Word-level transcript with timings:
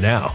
now. 0.00 0.34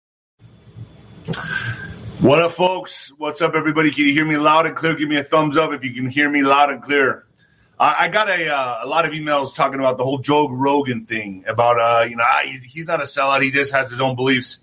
What 2.19 2.41
up, 2.41 2.51
folks? 2.51 3.09
What's 3.17 3.43
up, 3.43 3.53
everybody? 3.53 3.91
Can 3.91 4.05
you 4.05 4.13
hear 4.13 4.25
me 4.25 4.37
loud 4.37 4.65
and 4.65 4.75
clear? 4.75 4.95
Give 4.95 5.07
me 5.07 5.17
a 5.17 5.23
thumbs 5.23 5.55
up 5.55 5.71
if 5.71 5.83
you 5.83 5.93
can 5.93 6.09
hear 6.09 6.27
me 6.27 6.41
loud 6.41 6.71
and 6.71 6.81
clear. 6.81 7.25
I, 7.79 8.05
I 8.05 8.07
got 8.07 8.27
a, 8.27 8.49
uh, 8.49 8.79
a 8.81 8.87
lot 8.87 9.05
of 9.05 9.11
emails 9.11 9.53
talking 9.53 9.79
about 9.79 9.97
the 9.97 10.03
whole 10.03 10.17
Joe 10.17 10.49
Rogan 10.49 11.05
thing 11.05 11.43
about, 11.47 11.79
uh, 11.79 12.05
you 12.05 12.15
know, 12.15 12.25
he's 12.63 12.87
not 12.87 13.01
a 13.01 13.03
sellout. 13.03 13.43
He 13.43 13.51
just 13.51 13.71
has 13.71 13.91
his 13.91 14.01
own 14.01 14.15
beliefs. 14.15 14.61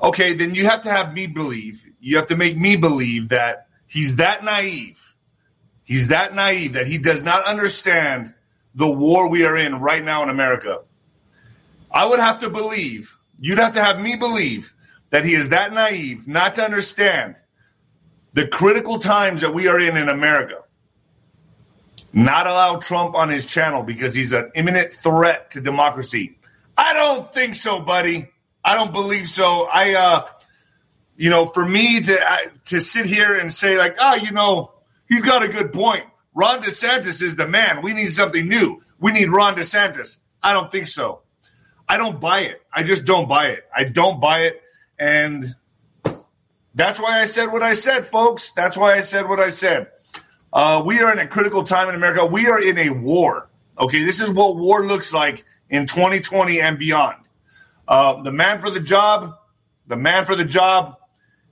Okay, 0.00 0.32
then 0.32 0.54
you 0.54 0.64
have 0.64 0.82
to 0.82 0.90
have 0.90 1.12
me 1.12 1.26
believe. 1.26 1.84
You 2.00 2.16
have 2.16 2.28
to 2.28 2.36
make 2.36 2.56
me 2.56 2.76
believe 2.76 3.28
that 3.28 3.66
he's 3.86 4.16
that 4.16 4.44
naive. 4.44 5.14
He's 5.84 6.08
that 6.08 6.34
naive 6.34 6.72
that 6.72 6.86
he 6.86 6.96
does 6.96 7.22
not 7.22 7.44
understand 7.44 8.32
the 8.74 8.90
war 8.90 9.28
we 9.28 9.44
are 9.44 9.58
in 9.58 9.80
right 9.80 10.02
now 10.02 10.22
in 10.22 10.30
America. 10.30 10.80
I 11.92 12.06
would 12.06 12.18
have 12.18 12.40
to 12.40 12.48
believe, 12.48 13.14
you'd 13.38 13.58
have 13.58 13.74
to 13.74 13.82
have 13.82 14.00
me 14.00 14.16
believe 14.16 14.72
that 15.16 15.24
he 15.24 15.32
is 15.32 15.48
that 15.48 15.72
naive 15.72 16.28
not 16.28 16.56
to 16.56 16.62
understand 16.62 17.36
the 18.34 18.46
critical 18.46 18.98
times 18.98 19.40
that 19.40 19.54
we 19.54 19.66
are 19.66 19.80
in 19.80 19.96
in 19.96 20.10
America. 20.10 20.58
Not 22.12 22.46
allow 22.46 22.80
Trump 22.80 23.14
on 23.14 23.30
his 23.30 23.46
channel 23.46 23.82
because 23.82 24.12
he's 24.12 24.34
an 24.34 24.50
imminent 24.54 24.92
threat 24.92 25.52
to 25.52 25.62
democracy. 25.62 26.38
I 26.76 26.92
don't 26.92 27.32
think 27.32 27.54
so, 27.54 27.80
buddy. 27.80 28.28
I 28.62 28.74
don't 28.74 28.92
believe 28.92 29.26
so. 29.26 29.66
I, 29.72 29.94
uh, 29.94 30.26
you 31.16 31.30
know, 31.30 31.46
for 31.46 31.66
me 31.66 32.02
to 32.02 32.20
uh, 32.20 32.36
to 32.66 32.80
sit 32.80 33.06
here 33.06 33.38
and 33.38 33.50
say 33.50 33.78
like, 33.78 33.96
oh, 33.98 34.16
you 34.16 34.32
know, 34.32 34.74
he's 35.08 35.22
got 35.22 35.42
a 35.42 35.48
good 35.48 35.72
point. 35.72 36.04
Ron 36.34 36.62
DeSantis 36.62 37.22
is 37.22 37.36
the 37.36 37.48
man. 37.48 37.80
We 37.80 37.94
need 37.94 38.12
something 38.12 38.46
new. 38.46 38.82
We 39.00 39.12
need 39.12 39.30
Ron 39.30 39.54
DeSantis. 39.54 40.18
I 40.42 40.52
don't 40.52 40.70
think 40.70 40.88
so. 40.88 41.22
I 41.88 41.96
don't 41.96 42.20
buy 42.20 42.40
it. 42.40 42.60
I 42.70 42.82
just 42.82 43.06
don't 43.06 43.30
buy 43.30 43.46
it. 43.52 43.64
I 43.74 43.84
don't 43.84 44.20
buy 44.20 44.40
it. 44.40 44.62
And 44.98 45.54
that's 46.74 47.00
why 47.00 47.20
I 47.20 47.24
said 47.24 47.46
what 47.46 47.62
I 47.62 47.74
said, 47.74 48.06
folks. 48.06 48.52
That's 48.52 48.76
why 48.76 48.94
I 48.94 49.00
said 49.00 49.28
what 49.28 49.40
I 49.40 49.50
said. 49.50 49.88
Uh, 50.52 50.82
we 50.84 51.00
are 51.00 51.12
in 51.12 51.18
a 51.18 51.26
critical 51.26 51.64
time 51.64 51.88
in 51.88 51.94
America. 51.94 52.24
We 52.24 52.46
are 52.48 52.62
in 52.62 52.78
a 52.78 52.90
war. 52.90 53.48
Okay, 53.78 54.04
this 54.04 54.20
is 54.20 54.30
what 54.30 54.56
war 54.56 54.84
looks 54.86 55.12
like 55.12 55.44
in 55.68 55.86
2020 55.86 56.60
and 56.60 56.78
beyond. 56.78 57.16
Uh, 57.86 58.22
the 58.22 58.32
man 58.32 58.60
for 58.60 58.70
the 58.70 58.80
job, 58.80 59.36
the 59.86 59.96
man 59.96 60.24
for 60.24 60.34
the 60.34 60.44
job 60.44 60.96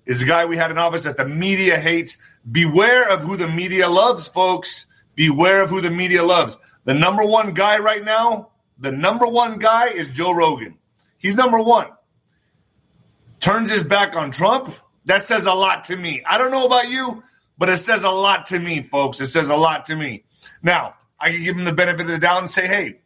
is 0.06 0.22
a 0.22 0.26
guy 0.26 0.46
we 0.46 0.56
had 0.56 0.70
in 0.70 0.78
office 0.78 1.04
that 1.04 1.16
the 1.16 1.26
media 1.26 1.78
hates. 1.78 2.18
Beware 2.50 3.12
of 3.12 3.22
who 3.22 3.36
the 3.36 3.48
media 3.48 3.88
loves, 3.88 4.28
folks. 4.28 4.86
Beware 5.14 5.62
of 5.62 5.70
who 5.70 5.80
the 5.80 5.90
media 5.90 6.22
loves. 6.22 6.58
The 6.84 6.94
number 6.94 7.24
one 7.24 7.54
guy 7.54 7.78
right 7.78 8.04
now, 8.04 8.50
the 8.78 8.92
number 8.92 9.26
one 9.26 9.58
guy 9.58 9.86
is 9.86 10.14
Joe 10.14 10.32
Rogan. 10.32 10.76
He's 11.18 11.36
number 11.36 11.62
one 11.62 11.88
turns 13.44 13.70
his 13.70 13.84
back 13.84 14.16
on 14.16 14.30
Trump, 14.30 14.74
that 15.04 15.26
says 15.26 15.44
a 15.44 15.52
lot 15.52 15.84
to 15.84 15.96
me. 15.96 16.22
I 16.26 16.38
don't 16.38 16.50
know 16.50 16.64
about 16.64 16.88
you, 16.88 17.22
but 17.58 17.68
it 17.68 17.76
says 17.76 18.02
a 18.02 18.10
lot 18.10 18.46
to 18.46 18.58
me, 18.58 18.82
folks. 18.82 19.20
It 19.20 19.26
says 19.26 19.50
a 19.50 19.54
lot 19.54 19.86
to 19.86 19.96
me. 19.96 20.24
Now, 20.62 20.94
I 21.20 21.30
can 21.30 21.44
give 21.44 21.54
him 21.54 21.64
the 21.64 21.74
benefit 21.74 22.06
of 22.06 22.06
the 22.08 22.18
doubt 22.18 22.38
and 22.40 22.48
say, 22.48 22.66
hey, 22.66 23.00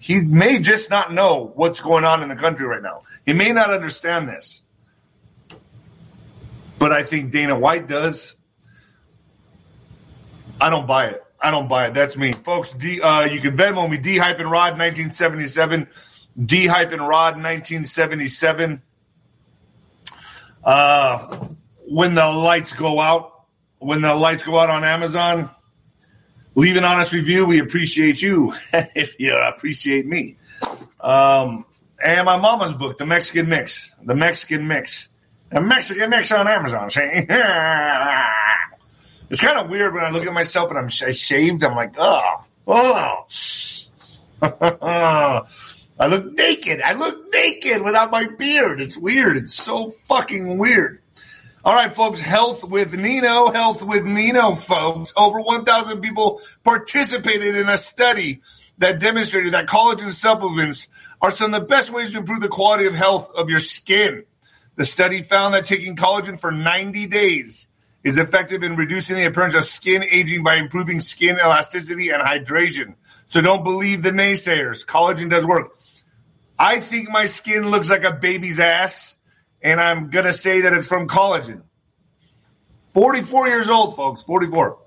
he 0.00 0.22
may 0.22 0.60
just 0.60 0.88
not 0.88 1.12
know 1.12 1.52
what's 1.54 1.82
going 1.82 2.04
on 2.04 2.22
in 2.22 2.30
the 2.30 2.36
country 2.36 2.66
right 2.66 2.82
now. 2.82 3.02
He 3.26 3.34
may 3.34 3.52
not 3.52 3.70
understand 3.70 4.28
this. 4.28 4.62
But 6.78 6.92
I 6.92 7.04
think 7.04 7.30
Dana 7.30 7.58
White 7.58 7.86
does. 7.86 8.34
I 10.58 10.70
don't 10.70 10.86
buy 10.86 11.08
it. 11.08 11.22
I 11.38 11.50
don't 11.50 11.68
buy 11.68 11.88
it. 11.88 11.94
That's 11.94 12.16
me. 12.16 12.32
Folks, 12.32 12.72
D, 12.72 13.02
uh, 13.02 13.24
you 13.24 13.42
can 13.42 13.56
Venmo 13.58 13.88
me, 13.88 13.98
D 13.98 14.16
hyphen 14.16 14.46
Rod 14.46 14.78
1977. 14.78 15.86
D 16.42 16.66
hyphen 16.66 17.00
Rod 17.00 17.34
1977. 17.34 18.80
Uh, 20.64 21.48
when 21.86 22.14
the 22.14 22.26
lights 22.26 22.72
go 22.72 23.00
out, 23.00 23.44
when 23.78 24.00
the 24.00 24.14
lights 24.14 24.44
go 24.44 24.58
out 24.58 24.70
on 24.70 24.82
Amazon, 24.84 25.50
leave 26.54 26.76
an 26.76 26.84
honest 26.84 27.12
review. 27.12 27.46
We 27.46 27.60
appreciate 27.60 28.22
you 28.22 28.54
if 28.72 29.16
you 29.20 29.36
appreciate 29.36 30.06
me. 30.06 30.36
Um, 31.00 31.66
and 32.02 32.24
my 32.26 32.36
mama's 32.38 32.72
book, 32.72 32.98
The 32.98 33.06
Mexican 33.06 33.48
Mix, 33.48 33.94
The 34.02 34.14
Mexican 34.14 34.66
Mix, 34.66 35.08
The 35.50 35.60
Mexican 35.60 36.10
Mix 36.10 36.32
on 36.32 36.48
Amazon. 36.48 36.86
it's 39.30 39.40
kind 39.40 39.58
of 39.58 39.68
weird 39.70 39.92
when 39.94 40.04
I 40.04 40.10
look 40.10 40.26
at 40.26 40.32
myself 40.32 40.70
and 40.70 40.78
I'm 40.78 40.86
I 40.86 41.12
shaved. 41.12 41.62
I'm 41.62 41.76
like, 41.76 41.94
oh, 41.98 42.44
oh. 42.66 43.26
I 45.98 46.08
look 46.08 46.32
naked. 46.32 46.80
I 46.80 46.94
look 46.94 47.32
naked 47.32 47.82
without 47.82 48.10
my 48.10 48.26
beard. 48.26 48.80
It's 48.80 48.98
weird. 48.98 49.36
It's 49.36 49.54
so 49.54 49.94
fucking 50.06 50.58
weird. 50.58 51.00
All 51.64 51.74
right, 51.74 51.94
folks, 51.94 52.20
health 52.20 52.64
with 52.64 52.94
Nino, 52.94 53.50
health 53.50 53.82
with 53.82 54.04
Nino, 54.04 54.54
folks. 54.54 55.12
Over 55.16 55.40
1,000 55.40 56.00
people 56.00 56.40
participated 56.62 57.56
in 57.56 57.68
a 57.68 57.78
study 57.78 58.42
that 58.78 58.98
demonstrated 58.98 59.54
that 59.54 59.66
collagen 59.66 60.10
supplements 60.10 60.88
are 61.22 61.30
some 61.30 61.54
of 61.54 61.60
the 61.60 61.66
best 61.66 61.92
ways 61.92 62.12
to 62.12 62.18
improve 62.18 62.40
the 62.40 62.48
quality 62.48 62.86
of 62.86 62.94
health 62.94 63.32
of 63.34 63.48
your 63.48 63.60
skin. 63.60 64.24
The 64.76 64.84
study 64.84 65.22
found 65.22 65.54
that 65.54 65.64
taking 65.64 65.96
collagen 65.96 66.38
for 66.38 66.50
90 66.50 67.06
days 67.06 67.68
is 68.02 68.18
effective 68.18 68.62
in 68.62 68.76
reducing 68.76 69.16
the 69.16 69.24
appearance 69.24 69.54
of 69.54 69.64
skin 69.64 70.02
aging 70.02 70.42
by 70.42 70.56
improving 70.56 71.00
skin 71.00 71.38
elasticity 71.38 72.10
and 72.10 72.22
hydration. 72.22 72.94
So 73.26 73.40
don't 73.40 73.64
believe 73.64 74.02
the 74.02 74.10
naysayers. 74.10 74.84
Collagen 74.84 75.30
does 75.30 75.46
work. 75.46 75.78
I 76.58 76.80
think 76.80 77.10
my 77.10 77.26
skin 77.26 77.70
looks 77.70 77.90
like 77.90 78.04
a 78.04 78.12
baby's 78.12 78.60
ass, 78.60 79.16
and 79.62 79.80
I'm 79.80 80.10
going 80.10 80.26
to 80.26 80.32
say 80.32 80.62
that 80.62 80.72
it's 80.72 80.88
from 80.88 81.08
collagen. 81.08 81.62
44 82.92 83.48
years 83.48 83.68
old, 83.68 83.96
folks, 83.96 84.22
44. 84.22 84.78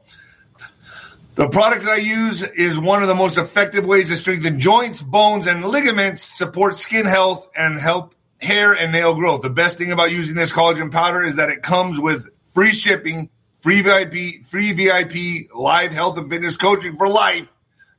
The 1.36 1.50
product 1.50 1.86
I 1.86 1.98
use 1.98 2.42
is 2.42 2.80
one 2.80 3.04
of 3.04 3.08
the 3.08 3.16
most 3.16 3.38
effective 3.38 3.86
ways 3.86 4.10
to 4.10 4.16
strengthen 4.16 4.60
joints, 4.60 5.04
bones, 5.04 5.46
and 5.46 5.64
ligaments, 5.64 6.24
support 6.24 6.78
skin 6.78 7.06
health, 7.06 7.48
and 7.56 7.80
help 7.80 8.16
hair 8.40 8.72
and 8.72 8.92
nail 8.92 9.14
growth. 9.14 9.42
The 9.42 9.50
best 9.50 9.78
thing 9.78 9.92
about 9.92 10.10
using 10.10 10.36
this 10.36 10.52
collagen 10.52 10.92
powder 10.92 11.24
is 11.24 11.36
that 11.36 11.50
it 11.50 11.62
comes 11.62 12.00
with 12.00 12.30
free 12.56 12.72
shipping, 12.72 13.30
free 13.62 13.82
VIP, 13.82 14.46
free 14.46 14.72
VIP 14.72 15.54
live 15.54 15.92
health 15.92 16.18
and 16.18 16.30
fitness 16.30 16.58
coaching 16.58 16.98
for 16.98 17.10
life, 17.10 17.52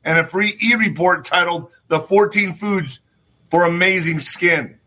and 0.03 0.19
a 0.19 0.25
free 0.25 0.59
e-report 0.61 1.25
titled 1.25 1.71
"The 1.87 2.01
14 2.01 2.55
Foods 2.55 3.01
for 3.51 3.65
amazing 3.65 4.19
skin. 4.19 4.79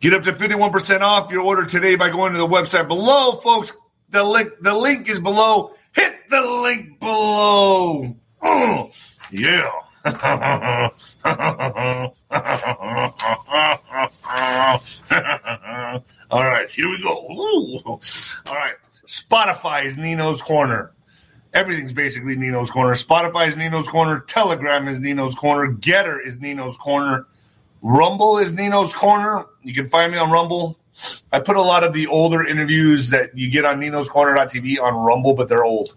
Get 0.00 0.14
up 0.14 0.22
to 0.24 0.32
51% 0.32 1.00
off 1.00 1.32
your 1.32 1.42
order 1.42 1.64
today 1.64 1.96
by 1.96 2.10
going 2.10 2.32
to 2.32 2.38
the 2.38 2.46
website 2.46 2.86
below, 2.86 3.40
folks. 3.40 3.76
The 4.10 4.22
link, 4.22 4.50
the 4.60 4.74
link 4.74 5.08
is 5.08 5.18
below. 5.18 5.72
Hit 5.92 6.14
the 6.30 6.40
link 6.40 7.00
below. 7.00 8.16
Yeah. 9.30 9.70
All 16.30 16.44
right, 16.44 16.70
here 16.70 16.88
we 16.88 17.02
go. 17.02 17.14
All 17.84 18.00
right. 18.48 18.74
Spotify 19.06 19.84
is 19.84 19.98
Nino's 19.98 20.40
Corner. 20.40 20.92
Everything's 21.54 21.92
basically 21.92 22.36
Nino's 22.36 22.70
Corner. 22.70 22.94
Spotify 22.94 23.48
is 23.48 23.56
Nino's 23.56 23.88
Corner. 23.88 24.20
Telegram 24.20 24.86
is 24.88 24.98
Nino's 24.98 25.34
Corner. 25.34 25.72
GETTR 25.72 26.24
is 26.24 26.38
Nino's 26.38 26.76
Corner. 26.76 27.26
Rumble 27.80 28.38
is 28.38 28.52
Nino's 28.52 28.94
Corner. 28.94 29.46
You 29.62 29.72
can 29.72 29.88
find 29.88 30.12
me 30.12 30.18
on 30.18 30.30
Rumble. 30.30 30.78
I 31.32 31.38
put 31.38 31.56
a 31.56 31.62
lot 31.62 31.84
of 31.84 31.94
the 31.94 32.08
older 32.08 32.44
interviews 32.44 33.10
that 33.10 33.36
you 33.36 33.50
get 33.50 33.64
on 33.64 33.80
Nino's 33.80 34.08
Corner.tv 34.08 34.80
on 34.82 34.94
Rumble, 34.94 35.34
but 35.34 35.48
they're 35.48 35.64
old. 35.64 35.94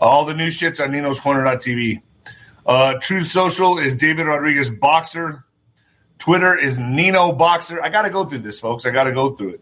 All 0.00 0.24
the 0.24 0.34
new 0.34 0.50
shit's 0.50 0.80
on 0.80 0.92
Nino's 0.92 1.18
Corner.tv. 1.18 2.02
Uh, 2.64 2.94
Truth 3.00 3.28
Social 3.28 3.78
is 3.78 3.96
David 3.96 4.26
Rodriguez 4.26 4.70
Boxer. 4.70 5.44
Twitter 6.18 6.56
is 6.56 6.78
Nino 6.78 7.32
Boxer. 7.32 7.82
I 7.82 7.88
got 7.88 8.02
to 8.02 8.10
go 8.10 8.24
through 8.24 8.40
this, 8.40 8.60
folks. 8.60 8.84
I 8.84 8.90
got 8.90 9.04
to 9.04 9.12
go 9.12 9.30
through 9.30 9.54
it. 9.54 9.60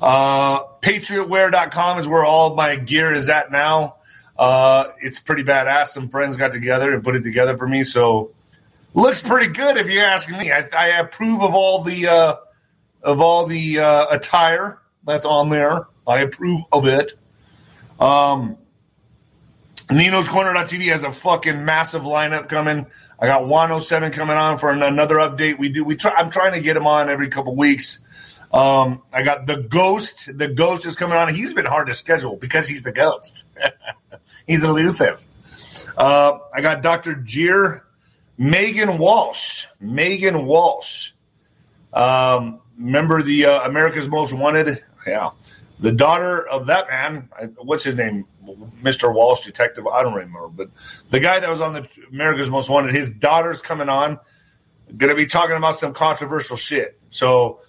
Uh, 0.00 0.64
PatriotWear.com 0.80 1.98
is 1.98 2.06
where 2.06 2.24
all 2.24 2.54
my 2.54 2.76
gear 2.76 3.12
is 3.12 3.28
at 3.28 3.50
now. 3.50 3.96
Uh, 4.38 4.90
it's 4.98 5.20
pretty 5.20 5.44
badass. 5.44 5.88
Some 5.88 6.08
friends 6.08 6.36
got 6.36 6.52
together 6.52 6.92
and 6.92 7.04
put 7.04 7.16
it 7.16 7.22
together 7.22 7.56
for 7.56 7.68
me, 7.68 7.84
so 7.84 8.32
looks 8.92 9.20
pretty 9.20 9.52
good 9.52 9.76
if 9.76 9.90
you 9.90 10.00
ask 10.00 10.28
me. 10.30 10.50
I, 10.50 10.68
I 10.76 10.86
approve 11.00 11.42
of 11.42 11.54
all 11.54 11.82
the 11.82 12.08
uh, 12.08 12.36
of 13.02 13.20
all 13.20 13.46
the 13.46 13.78
uh, 13.80 14.06
attire 14.10 14.80
that's 15.04 15.26
on 15.26 15.50
there. 15.50 15.86
I 16.06 16.20
approve 16.20 16.62
of 16.72 16.86
it. 16.86 17.12
Um, 18.00 18.58
Nino's 19.90 20.28
Corner.tv 20.28 20.88
has 20.88 21.04
a 21.04 21.12
fucking 21.12 21.64
massive 21.64 22.02
lineup 22.02 22.48
coming. 22.48 22.86
I 23.18 23.26
got 23.26 23.46
107 23.46 24.12
coming 24.12 24.36
on 24.36 24.58
for 24.58 24.70
another 24.70 25.16
update. 25.16 25.58
We 25.58 25.68
do. 25.68 25.84
We 25.84 25.96
try. 25.96 26.12
I'm 26.16 26.30
trying 26.30 26.54
to 26.54 26.60
get 26.60 26.76
him 26.76 26.86
on 26.86 27.08
every 27.08 27.28
couple 27.28 27.54
weeks. 27.54 27.98
Um, 28.52 29.02
I 29.12 29.22
got 29.22 29.46
the 29.46 29.56
Ghost. 29.56 30.36
The 30.36 30.48
Ghost 30.48 30.86
is 30.86 30.96
coming 30.96 31.18
on. 31.18 31.32
He's 31.34 31.52
been 31.52 31.66
hard 31.66 31.88
to 31.88 31.94
schedule 31.94 32.36
because 32.36 32.68
he's 32.68 32.82
the 32.82 32.92
Ghost. 32.92 33.46
he's 34.46 34.62
elusive. 34.62 35.22
Uh, 35.96 36.38
I 36.52 36.60
got 36.60 36.82
Dr. 36.82 37.14
Jeer, 37.14 37.84
Megan 38.36 38.98
Walsh. 38.98 39.66
Megan 39.80 40.46
Walsh. 40.46 41.12
Um, 41.92 42.60
remember 42.78 43.22
the 43.22 43.46
uh, 43.46 43.68
America's 43.68 44.08
Most 44.08 44.32
Wanted? 44.32 44.82
Yeah. 45.06 45.30
The 45.80 45.92
daughter 45.92 46.46
of 46.46 46.66
that 46.66 46.88
man, 46.88 47.28
what's 47.58 47.84
his 47.84 47.96
name? 47.96 48.26
Mr. 48.82 49.12
Walsh, 49.12 49.44
detective. 49.44 49.86
I 49.86 50.02
don't 50.02 50.14
remember, 50.14 50.48
but 50.48 50.70
the 51.10 51.20
guy 51.20 51.40
that 51.40 51.48
was 51.48 51.60
on 51.60 51.72
the 51.72 51.88
America's 52.10 52.50
Most 52.50 52.68
Wanted, 52.70 52.94
his 52.94 53.10
daughter's 53.10 53.60
coming 53.60 53.88
on, 53.88 54.18
going 54.96 55.10
to 55.10 55.16
be 55.16 55.26
talking 55.26 55.56
about 55.56 55.78
some 55.78 55.92
controversial 55.92 56.56
shit. 56.56 56.98
So 57.10 57.60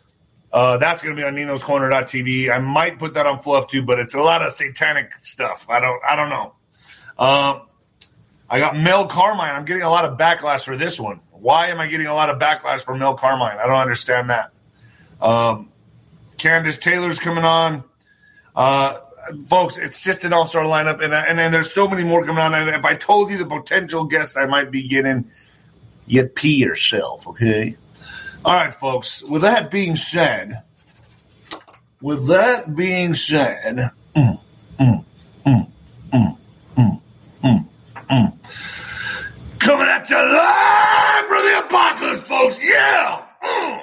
uh, 0.51 0.77
that's 0.77 1.03
going 1.03 1.15
to 1.15 1.22
be 1.22 1.25
on 1.25 1.36
Nino's 1.36 1.63
Corner.tv. 1.63 2.51
I 2.51 2.60
might 2.60 3.00
put 3.00 3.15
that 3.15 3.25
on 3.25 3.39
Fluff 3.39 3.67
too, 3.67 3.84
but 3.84 4.00
it's 4.00 4.13
a 4.13 4.22
lot 4.22 4.41
of 4.41 4.51
satanic 4.53 5.13
stuff. 5.20 5.65
I 5.70 5.79
don't, 5.79 6.01
I 6.08 6.15
don't 6.15 6.29
know. 6.29 6.53
Um, 7.18 7.62
I 8.50 8.60
got 8.60 8.78
Mel 8.78 9.08
Carmine. 9.08 9.56
I'm 9.56 9.66
getting 9.66 9.84
a 9.84 9.90
lot 9.90 10.06
of 10.06 10.18
backlash 10.18 10.66
for 10.66 10.78
this 10.78 11.00
one. 11.00 11.20
Why 11.32 11.68
am 11.68 11.80
I 11.80 11.88
getting 11.88 12.08
a 12.08 12.14
lot 12.14 12.30
of 12.30 12.40
backlash 12.40 12.84
for 12.84 12.96
Mel 12.96 13.16
Carmine? 13.16 13.58
I 13.58 13.68
don't 13.68 13.76
understand 13.76 14.30
that. 14.30 14.52
Um, 15.22 15.70
Kandiss 16.38 16.80
Taylor's 16.80 17.20
coming 17.20 17.44
on. 17.44 17.84
Uh, 18.56 19.00
folks, 19.48 19.78
it's 19.78 20.02
just 20.02 20.24
an 20.24 20.34
all 20.34 20.46
star 20.46 20.64
lineup, 20.64 21.04
and 21.04 21.14
and 21.14 21.38
then 21.38 21.52
there's 21.52 21.72
so 21.72 21.88
many 21.88 22.04
more 22.04 22.24
coming 22.24 22.44
on. 22.44 22.54
And 22.54 22.70
if 22.70 22.86
I 22.86 22.96
told 22.96 23.32
you 23.32 23.38
the 23.38 23.46
potential 23.46 24.06
guests 24.06 24.38
I 24.38 24.46
might 24.46 24.72
be 24.72 24.88
getting, 24.88 25.32
you'd 26.06 26.36
pee 26.36 26.56
yourself. 26.56 27.28
Okay. 27.28 27.78
All 28.44 28.54
right, 28.54 28.74
folks. 28.74 29.24
With 29.24 29.42
that 29.42 29.72
being 29.72 29.96
said, 29.96 30.62
with 32.02 32.28
that 32.28 32.76
being 32.76 33.14
said, 33.14 33.92
mm, 34.16 34.40
mm, 34.80 35.06
mm, 35.46 35.68
mm, 37.46 37.66
mm, 38.10 39.60
coming 39.60 39.88
at 39.88 40.10
you 40.10 40.18
live 40.18 41.25
from 41.28 41.44
the 41.46 41.60
apocalypse, 41.66 42.24
folks. 42.24 42.60
Yeah. 42.64 43.25
Mm. 43.44 43.82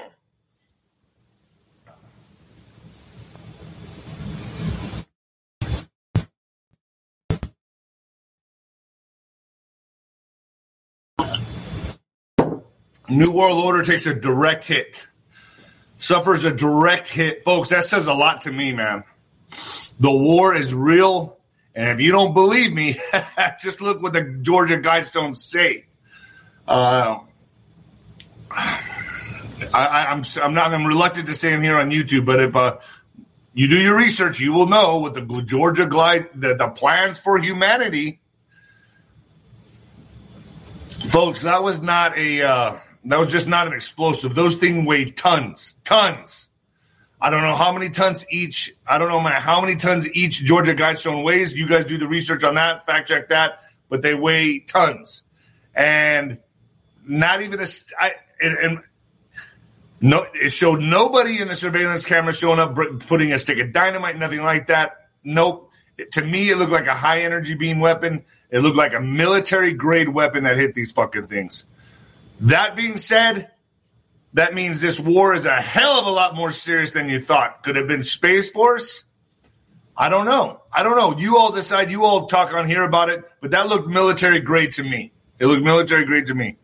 New 13.09 13.33
World 13.33 13.63
Order 13.63 13.83
takes 13.83 14.07
a 14.07 14.15
direct 14.15 14.67
hit, 14.67 14.97
suffers 15.99 16.45
a 16.45 16.53
direct 16.53 17.09
hit. 17.09 17.45
Folks, 17.45 17.69
that 17.71 17.85
says 17.85 18.07
a 18.07 18.15
lot 18.15 18.43
to 18.43 18.53
me, 18.53 18.73
man. 18.73 19.05
The 20.01 20.11
war 20.11 20.55
is 20.55 20.73
real. 20.73 21.39
And 21.75 21.89
if 21.89 22.01
you 22.01 22.13
don't 22.13 22.35
believe 22.35 22.73
me, 22.73 22.97
just 23.61 23.81
look 23.81 24.03
what 24.03 24.13
the 24.13 24.39
Georgia 24.43 24.79
Guidestones 24.79 25.37
say. 25.37 25.87
Uh, 26.67 27.21
I, 29.75 30.13
am 30.13 30.19
I'm, 30.19 30.43
I'm 30.43 30.55
not 30.55 30.75
I'm 30.75 30.85
reluctant 30.85 31.29
to 31.29 31.35
say 31.35 31.51
them 31.51 31.63
here 31.63 31.77
on 31.77 31.91
YouTube, 31.91 32.27
but 32.27 32.41
if 32.41 32.57
uh, 32.57 32.79
you 33.55 33.69
do 33.69 33.77
your 33.77 33.97
research, 33.97 34.41
you 34.41 34.53
will 34.53 34.67
know 34.67 34.99
what 34.99 35.15
the 35.15 35.43
Georgia 35.47 35.87
Glide 35.87 36.29
the, 36.35 36.55
the 36.55 36.69
plans 36.69 37.19
for 37.19 37.39
humanity, 37.39 38.21
folks. 41.09 41.43
That 41.43 41.63
was 41.63 41.81
not 41.81 42.19
a 42.19 42.43
uh, 42.43 42.79
that 43.05 43.19
was 43.19 43.29
just 43.29 43.49
not 43.49 43.67
an 43.67 43.73
explosive. 43.73 44.35
Those 44.35 44.57
things 44.57 44.87
weigh 44.87 45.07
tons, 45.07 45.75
tons. 45.85 46.49
I 47.23 47.31
don't 47.31 47.43
know 47.43 47.55
how 47.55 47.73
many 47.73 47.89
tons 47.89 48.27
each. 48.33 48.73
I 48.85 48.99
don't 48.99 49.09
know 49.09 49.21
how 49.21 49.61
many 49.61 49.77
tons 49.77 50.13
each 50.13 50.43
Georgia 50.43 50.75
Guidestone 50.75 51.23
weighs. 51.23 51.57
You 51.57 51.69
guys 51.69 51.85
do 51.85 51.97
the 51.97 52.09
research 52.09 52.43
on 52.43 52.57
that, 52.57 52.85
fact 52.85 53.07
check 53.07 53.29
that. 53.29 53.61
But 53.89 54.03
they 54.03 54.13
weigh 54.13 54.59
tons, 54.59 55.23
and 55.73 56.39
not 57.07 57.43
even 57.43 57.61
a. 57.61 57.67
I, 57.97 58.15
and, 58.41 58.59
and 58.59 58.79
no, 60.01 60.27
it 60.35 60.51
showed 60.51 60.81
nobody 60.81 61.41
in 61.41 61.47
the 61.47 61.55
surveillance 61.55 62.05
camera 62.05 62.33
showing 62.33 62.59
up 62.59 62.75
putting 63.07 63.33
a 63.33 63.39
stick 63.39 63.61
of 63.61 63.73
dynamite, 63.73 64.19
nothing 64.19 64.43
like 64.43 64.67
that. 64.67 65.09
Nope. 65.23 65.71
To 66.15 66.25
me, 66.25 66.51
it 66.51 66.57
looked 66.57 66.73
like 66.73 66.89
a 66.89 66.95
high 66.95 67.23
energy 67.23 67.55
beam 67.55 67.79
weapon. 67.79 68.25
It 68.51 68.61
looked 68.61 68.77
like 68.77 68.95
a 68.95 69.01
military 69.01 69.75
grade 69.75 70.09
weapon 70.09 70.43
that 70.43 70.57
hit 70.57 70.75
these 70.75 70.91
fucking 70.91 71.29
things. 71.29 71.67
That 72.41 72.75
being 72.75 72.97
said, 72.97 73.52
that 74.35 74.55
means 74.55 74.81
this 74.81 74.99
war 74.99 75.35
is 75.35 75.45
a 75.45 75.61
hell 75.61 76.01
of 76.01 76.07
a 76.07 76.11
lot 76.11 76.35
more 76.35 76.51
serious 76.51 76.93
than 76.93 77.09
you 77.09 77.21
thought. 77.21 77.63
Could 77.63 77.77
have 77.77 77.87
been 77.87 78.03
Space 78.03 78.51
Force. 78.51 79.05
I 79.97 80.09
don't 80.09 80.25
know. 80.25 80.63
I 80.73 80.83
don't 80.83 80.97
know. 80.97 81.19
You 81.19 81.37
all 81.37 81.53
decide. 81.53 81.91
You 81.91 82.05
all 82.05 82.27
talk 82.27 82.55
on 82.55 82.67
here 82.67 82.83
about 82.83 83.11
it, 83.11 83.25
but 83.41 83.51
that 83.51 83.69
looked 83.69 83.89
military 83.89 84.41
grade 84.41 84.73
to 84.75 84.83
me. 84.83 85.13
It 85.39 85.47
looked 85.47 85.63
military 85.63 86.07
grade 86.07 86.27
to 86.27 86.35
me. 86.35 86.57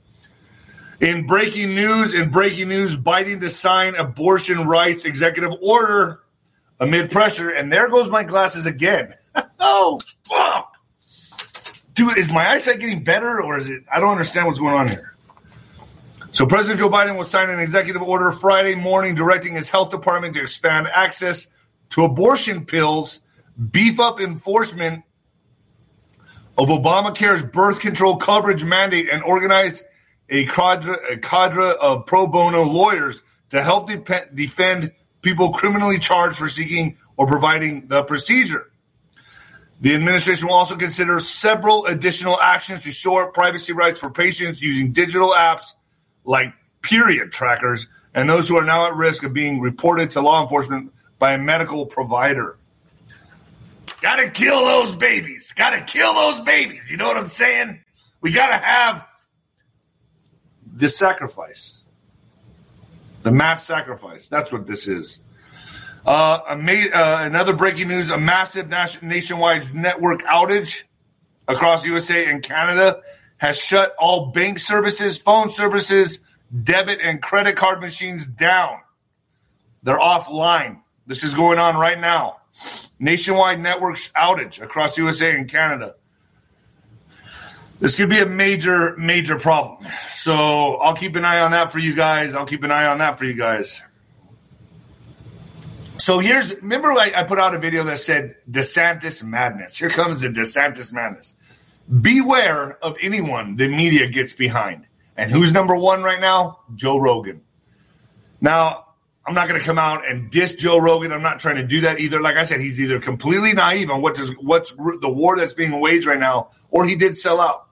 In 1.00 1.26
breaking 1.26 1.74
news, 1.74 2.14
in 2.14 2.30
breaking 2.30 2.68
news, 2.68 2.96
Biden 2.96 3.40
to 3.40 3.50
sign 3.50 3.94
abortion 3.94 4.66
rights 4.66 5.04
executive 5.04 5.52
order 5.62 6.20
amid 6.80 7.10
pressure, 7.10 7.50
and 7.50 7.72
there 7.72 7.88
goes 7.88 8.08
my 8.08 8.24
glasses 8.24 8.66
again. 8.66 9.14
oh 9.60 10.00
fuck, 10.24 10.74
dude! 11.94 12.16
Is 12.16 12.30
my 12.30 12.48
eyesight 12.48 12.80
getting 12.80 13.04
better, 13.04 13.40
or 13.40 13.58
is 13.58 13.68
it? 13.68 13.84
I 13.92 14.00
don't 14.00 14.10
understand 14.10 14.46
what's 14.46 14.58
going 14.58 14.74
on 14.74 14.88
here. 14.88 15.14
So 16.32 16.46
President 16.46 16.78
Joe 16.78 16.90
Biden 16.90 17.16
will 17.16 17.24
sign 17.24 17.50
an 17.50 17.58
executive 17.58 18.02
order 18.02 18.30
Friday 18.32 18.74
morning 18.74 19.14
directing 19.14 19.54
his 19.54 19.70
health 19.70 19.90
department 19.90 20.34
to 20.34 20.42
expand 20.42 20.86
access 20.92 21.48
to 21.90 22.04
abortion 22.04 22.66
pills, 22.66 23.20
beef 23.70 23.98
up 23.98 24.20
enforcement 24.20 25.04
of 26.56 26.68
Obamacare's 26.68 27.42
birth 27.42 27.80
control 27.80 28.16
coverage 28.16 28.62
mandate, 28.62 29.08
and 29.10 29.22
organize 29.22 29.82
a 30.28 30.44
cadre, 30.46 30.96
a 31.12 31.16
cadre 31.16 31.72
of 31.80 32.04
pro 32.04 32.26
bono 32.26 32.64
lawyers 32.64 33.22
to 33.50 33.62
help 33.62 33.88
de- 33.88 34.26
defend 34.34 34.92
people 35.22 35.52
criminally 35.52 35.98
charged 35.98 36.36
for 36.36 36.50
seeking 36.50 36.98
or 37.16 37.26
providing 37.26 37.88
the 37.88 38.02
procedure. 38.02 38.70
The 39.80 39.94
administration 39.94 40.48
will 40.48 40.54
also 40.54 40.76
consider 40.76 41.20
several 41.20 41.86
additional 41.86 42.38
actions 42.38 42.82
to 42.82 42.90
shore 42.90 43.28
up 43.28 43.34
privacy 43.34 43.72
rights 43.72 43.98
for 43.98 44.10
patients 44.10 44.60
using 44.60 44.92
digital 44.92 45.30
apps 45.30 45.74
like 46.28 46.52
period 46.82 47.32
trackers 47.32 47.88
and 48.14 48.28
those 48.28 48.48
who 48.48 48.56
are 48.56 48.64
now 48.64 48.86
at 48.86 48.94
risk 48.94 49.24
of 49.24 49.32
being 49.32 49.60
reported 49.60 50.12
to 50.12 50.20
law 50.20 50.42
enforcement 50.42 50.92
by 51.18 51.32
a 51.32 51.38
medical 51.38 51.86
provider. 51.86 52.56
Gotta 54.00 54.28
kill 54.28 54.64
those 54.64 54.94
babies. 54.94 55.52
Gotta 55.56 55.82
kill 55.82 56.12
those 56.14 56.40
babies. 56.42 56.90
You 56.90 56.98
know 56.98 57.08
what 57.08 57.16
I'm 57.16 57.28
saying? 57.28 57.80
We 58.20 58.30
gotta 58.30 58.58
have 58.58 59.06
the 60.72 60.88
sacrifice, 60.88 61.80
the 63.22 63.32
mass 63.32 63.66
sacrifice. 63.66 64.28
That's 64.28 64.52
what 64.52 64.66
this 64.66 64.86
is. 64.86 65.18
Uh, 66.06 66.38
uh, 66.46 67.18
another 67.22 67.56
breaking 67.56 67.88
news: 67.88 68.10
a 68.10 68.18
massive 68.18 68.68
nationwide 69.02 69.74
network 69.74 70.22
outage 70.22 70.84
across 71.48 71.84
USA 71.86 72.26
and 72.26 72.42
Canada 72.42 73.02
has 73.38 73.58
shut 73.58 73.94
all 73.98 74.26
bank 74.26 74.58
services, 74.58 75.16
phone 75.16 75.50
services, 75.50 76.20
debit 76.62 77.00
and 77.00 77.22
credit 77.22 77.56
card 77.56 77.80
machines 77.80 78.26
down. 78.26 78.80
They're 79.82 79.98
offline. 79.98 80.80
This 81.06 81.24
is 81.24 81.34
going 81.34 81.58
on 81.58 81.76
right 81.76 81.98
now. 81.98 82.38
Nationwide 82.98 83.60
networks 83.60 84.10
outage 84.12 84.60
across 84.60 84.98
USA 84.98 85.34
and 85.34 85.48
Canada. 85.48 85.94
This 87.80 87.94
could 87.94 88.10
be 88.10 88.18
a 88.18 88.26
major, 88.26 88.96
major 88.96 89.38
problem. 89.38 89.86
So 90.14 90.34
I'll 90.34 90.96
keep 90.96 91.14
an 91.14 91.24
eye 91.24 91.40
on 91.40 91.52
that 91.52 91.70
for 91.72 91.78
you 91.78 91.94
guys. 91.94 92.34
I'll 92.34 92.46
keep 92.46 92.64
an 92.64 92.72
eye 92.72 92.86
on 92.86 92.98
that 92.98 93.18
for 93.18 93.24
you 93.24 93.34
guys. 93.34 93.80
So 95.98 96.18
here's 96.18 96.56
remember 96.56 96.90
I, 96.90 97.12
I 97.14 97.22
put 97.22 97.38
out 97.38 97.54
a 97.54 97.58
video 97.58 97.84
that 97.84 98.00
said 98.00 98.36
DeSantis 98.50 99.22
madness. 99.22 99.78
Here 99.78 99.90
comes 99.90 100.22
the 100.22 100.28
DeSantis 100.28 100.92
madness 100.92 101.36
beware 101.88 102.76
of 102.84 102.96
anyone 103.02 103.56
the 103.56 103.68
media 103.68 104.08
gets 104.08 104.32
behind. 104.32 104.86
And 105.16 105.30
who's 105.30 105.52
number 105.52 105.76
one 105.76 106.02
right 106.02 106.20
now? 106.20 106.60
Joe 106.74 106.98
Rogan. 106.98 107.42
Now, 108.40 108.86
I'm 109.26 109.34
not 109.34 109.48
going 109.48 109.60
to 109.60 109.66
come 109.66 109.78
out 109.78 110.08
and 110.08 110.30
diss 110.30 110.54
Joe 110.54 110.78
Rogan. 110.78 111.12
I'm 111.12 111.22
not 111.22 111.40
trying 111.40 111.56
to 111.56 111.64
do 111.64 111.82
that 111.82 111.98
either. 111.98 112.20
Like 112.20 112.36
I 112.36 112.44
said, 112.44 112.60
he's 112.60 112.80
either 112.80 113.00
completely 113.00 113.52
naive 113.52 113.90
on 113.90 114.00
what 114.00 114.14
does 114.14 114.30
what's 114.38 114.72
the 114.72 115.10
war 115.10 115.36
that's 115.36 115.54
being 115.54 115.78
waged 115.80 116.06
right 116.06 116.20
now, 116.20 116.50
or 116.70 116.86
he 116.86 116.94
did 116.94 117.16
sell 117.16 117.40
out. 117.40 117.66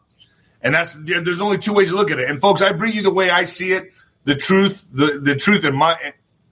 And 0.61 0.75
that's 0.75 0.95
there's 0.99 1.41
only 1.41 1.59
two 1.59 1.73
ways 1.73 1.91
to 1.91 1.97
look 1.97 2.11
at 2.11 2.19
it. 2.19 2.29
And 2.29 2.41
folks, 2.41 2.63
I 2.63 2.73
bring 2.73 2.93
you 2.93 3.03
the 3.03 3.13
way 3.13 3.31
I 3.31 3.45
see 3.45 3.73
it, 3.73 3.93
the 4.25 4.35
truth, 4.35 4.85
the 4.91 5.21
the 5.23 5.37
truth 5.37 5.65
in 5.65 5.75
my 5.77 5.97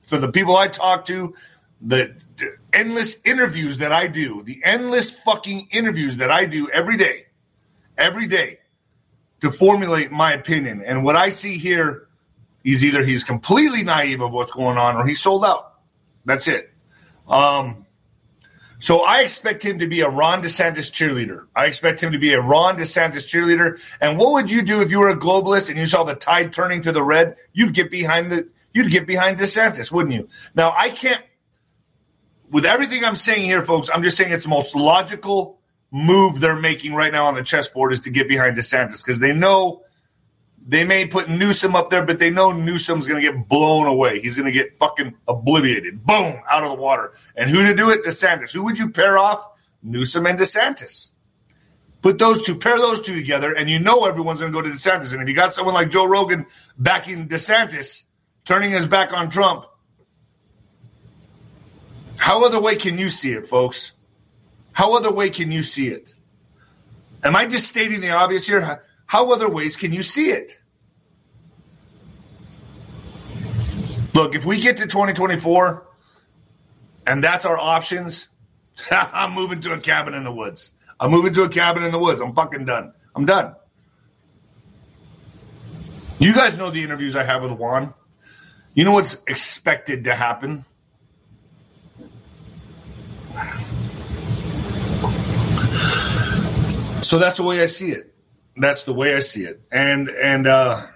for 0.00 0.18
the 0.18 0.30
people 0.30 0.56
I 0.56 0.68
talk 0.68 1.06
to, 1.06 1.34
the, 1.80 2.16
the 2.36 2.56
endless 2.72 3.24
interviews 3.24 3.78
that 3.78 3.92
I 3.92 4.06
do, 4.06 4.42
the 4.42 4.60
endless 4.64 5.10
fucking 5.10 5.68
interviews 5.70 6.16
that 6.18 6.30
I 6.30 6.46
do 6.46 6.68
every 6.70 6.96
day, 6.96 7.23
every 7.96 8.26
day 8.26 8.58
to 9.40 9.50
formulate 9.50 10.10
my 10.10 10.32
opinion. 10.32 10.82
And 10.84 11.04
what 11.04 11.16
I 11.16 11.28
see 11.28 11.58
here 11.58 12.08
is 12.64 12.84
either 12.84 13.04
he's 13.04 13.24
completely 13.24 13.84
naive 13.84 14.22
of 14.22 14.32
what's 14.32 14.52
going 14.52 14.78
on 14.78 14.96
or 14.96 15.06
he's 15.06 15.20
sold 15.20 15.44
out. 15.44 15.74
That's 16.24 16.48
it. 16.48 16.72
Um, 17.28 17.84
so 18.78 19.00
I 19.00 19.20
expect 19.20 19.62
him 19.62 19.78
to 19.78 19.86
be 19.86 20.00
a 20.00 20.08
Ron 20.08 20.42
DeSantis 20.42 20.90
cheerleader. 20.90 21.46
I 21.54 21.66
expect 21.66 22.02
him 22.02 22.12
to 22.12 22.18
be 22.18 22.34
a 22.34 22.40
Ron 22.40 22.76
DeSantis 22.76 23.26
cheerleader. 23.26 23.80
And 24.00 24.18
what 24.18 24.32
would 24.32 24.50
you 24.50 24.62
do 24.62 24.82
if 24.82 24.90
you 24.90 25.00
were 25.00 25.10
a 25.10 25.16
globalist 25.16 25.68
and 25.68 25.78
you 25.78 25.86
saw 25.86 26.04
the 26.04 26.14
tide 26.14 26.52
turning 26.52 26.82
to 26.82 26.92
the 26.92 27.02
red? 27.02 27.36
You'd 27.52 27.74
get 27.74 27.90
behind 27.90 28.30
the 28.30 28.48
you'd 28.72 28.90
get 28.90 29.06
behind 29.06 29.38
DeSantis, 29.38 29.92
wouldn't 29.92 30.14
you? 30.14 30.28
Now 30.54 30.74
I 30.76 30.90
can't 30.90 31.22
with 32.50 32.66
everything 32.66 33.04
I'm 33.04 33.16
saying 33.16 33.42
here, 33.42 33.62
folks, 33.62 33.88
I'm 33.92 34.02
just 34.02 34.16
saying 34.16 34.32
it's 34.32 34.44
the 34.44 34.50
most 34.50 34.76
logical 34.76 35.60
move 35.94 36.40
they're 36.40 36.56
making 36.56 36.92
right 36.92 37.12
now 37.12 37.26
on 37.26 37.36
the 37.36 37.42
chessboard 37.44 37.92
is 37.92 38.00
to 38.00 38.10
get 38.10 38.26
behind 38.26 38.56
DeSantis 38.56 39.00
because 39.00 39.20
they 39.20 39.32
know 39.32 39.84
they 40.66 40.82
may 40.82 41.06
put 41.06 41.30
Newsom 41.30 41.76
up 41.76 41.88
there, 41.88 42.04
but 42.04 42.18
they 42.18 42.30
know 42.30 42.50
Newsom's 42.50 43.06
going 43.06 43.22
to 43.22 43.32
get 43.32 43.48
blown 43.48 43.86
away. 43.86 44.20
He's 44.20 44.36
going 44.36 44.46
to 44.46 44.52
get 44.52 44.76
fucking 44.76 45.14
obliterated. 45.28 46.04
Boom, 46.04 46.40
out 46.50 46.64
of 46.64 46.70
the 46.70 46.82
water. 46.82 47.12
And 47.36 47.48
who 47.48 47.62
to 47.62 47.76
do 47.76 47.90
it? 47.90 48.02
DeSantis. 48.02 48.50
Who 48.52 48.64
would 48.64 48.76
you 48.76 48.90
pair 48.90 49.16
off? 49.18 49.46
Newsom 49.84 50.26
and 50.26 50.36
DeSantis. 50.36 51.12
Put 52.02 52.18
those 52.18 52.44
two, 52.44 52.58
pair 52.58 52.76
those 52.76 53.00
two 53.00 53.14
together, 53.14 53.54
and 53.54 53.70
you 53.70 53.78
know 53.78 54.04
everyone's 54.04 54.40
going 54.40 54.52
to 54.52 54.56
go 54.56 54.62
to 54.62 54.74
DeSantis. 54.74 55.12
And 55.12 55.22
if 55.22 55.28
you 55.28 55.34
got 55.36 55.52
someone 55.52 55.74
like 55.74 55.90
Joe 55.90 56.06
Rogan 56.06 56.46
backing 56.76 57.28
DeSantis, 57.28 58.02
turning 58.44 58.72
his 58.72 58.86
back 58.86 59.12
on 59.12 59.30
Trump, 59.30 59.66
how 62.16 62.44
other 62.44 62.60
way 62.60 62.74
can 62.74 62.98
you 62.98 63.08
see 63.08 63.32
it, 63.32 63.46
folks? 63.46 63.92
How 64.74 64.96
other 64.96 65.10
way 65.10 65.30
can 65.30 65.50
you 65.50 65.62
see 65.62 65.88
it? 65.88 66.12
Am 67.22 67.34
I 67.34 67.46
just 67.46 67.66
stating 67.68 68.02
the 68.02 68.10
obvious 68.10 68.46
here? 68.46 68.84
How 69.06 69.32
other 69.32 69.48
ways 69.48 69.76
can 69.76 69.92
you 69.92 70.02
see 70.02 70.30
it? 70.30 70.58
Look, 74.12 74.34
if 74.34 74.44
we 74.44 74.60
get 74.60 74.76
to 74.78 74.86
2024 74.86 75.86
and 77.06 77.24
that's 77.24 77.46
our 77.46 77.58
options, 77.58 78.28
I'm 78.90 79.32
moving 79.32 79.60
to 79.62 79.72
a 79.72 79.80
cabin 79.80 80.12
in 80.12 80.24
the 80.24 80.32
woods. 80.32 80.72
I'm 81.00 81.10
moving 81.10 81.32
to 81.34 81.44
a 81.44 81.48
cabin 81.48 81.84
in 81.84 81.92
the 81.92 81.98
woods. 81.98 82.20
I'm 82.20 82.34
fucking 82.34 82.64
done. 82.64 82.92
I'm 83.14 83.26
done. 83.26 83.54
You 86.18 86.34
guys 86.34 86.56
know 86.56 86.70
the 86.70 86.82
interviews 86.82 87.16
I 87.16 87.22
have 87.24 87.42
with 87.42 87.52
Juan. 87.52 87.94
You 88.74 88.84
know 88.84 88.92
what's 88.92 89.22
expected 89.26 90.04
to 90.04 90.14
happen? 90.14 90.64
So 97.04 97.18
that's 97.18 97.36
the 97.36 97.42
way 97.42 97.60
I 97.60 97.66
see 97.66 97.90
it. 97.90 98.14
That's 98.56 98.84
the 98.84 98.94
way 98.94 99.14
I 99.14 99.20
see 99.20 99.44
it. 99.44 99.60
And 99.70 100.08
and 100.08 100.46
uh, 100.46 100.86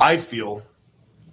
I 0.00 0.16
feel 0.16 0.62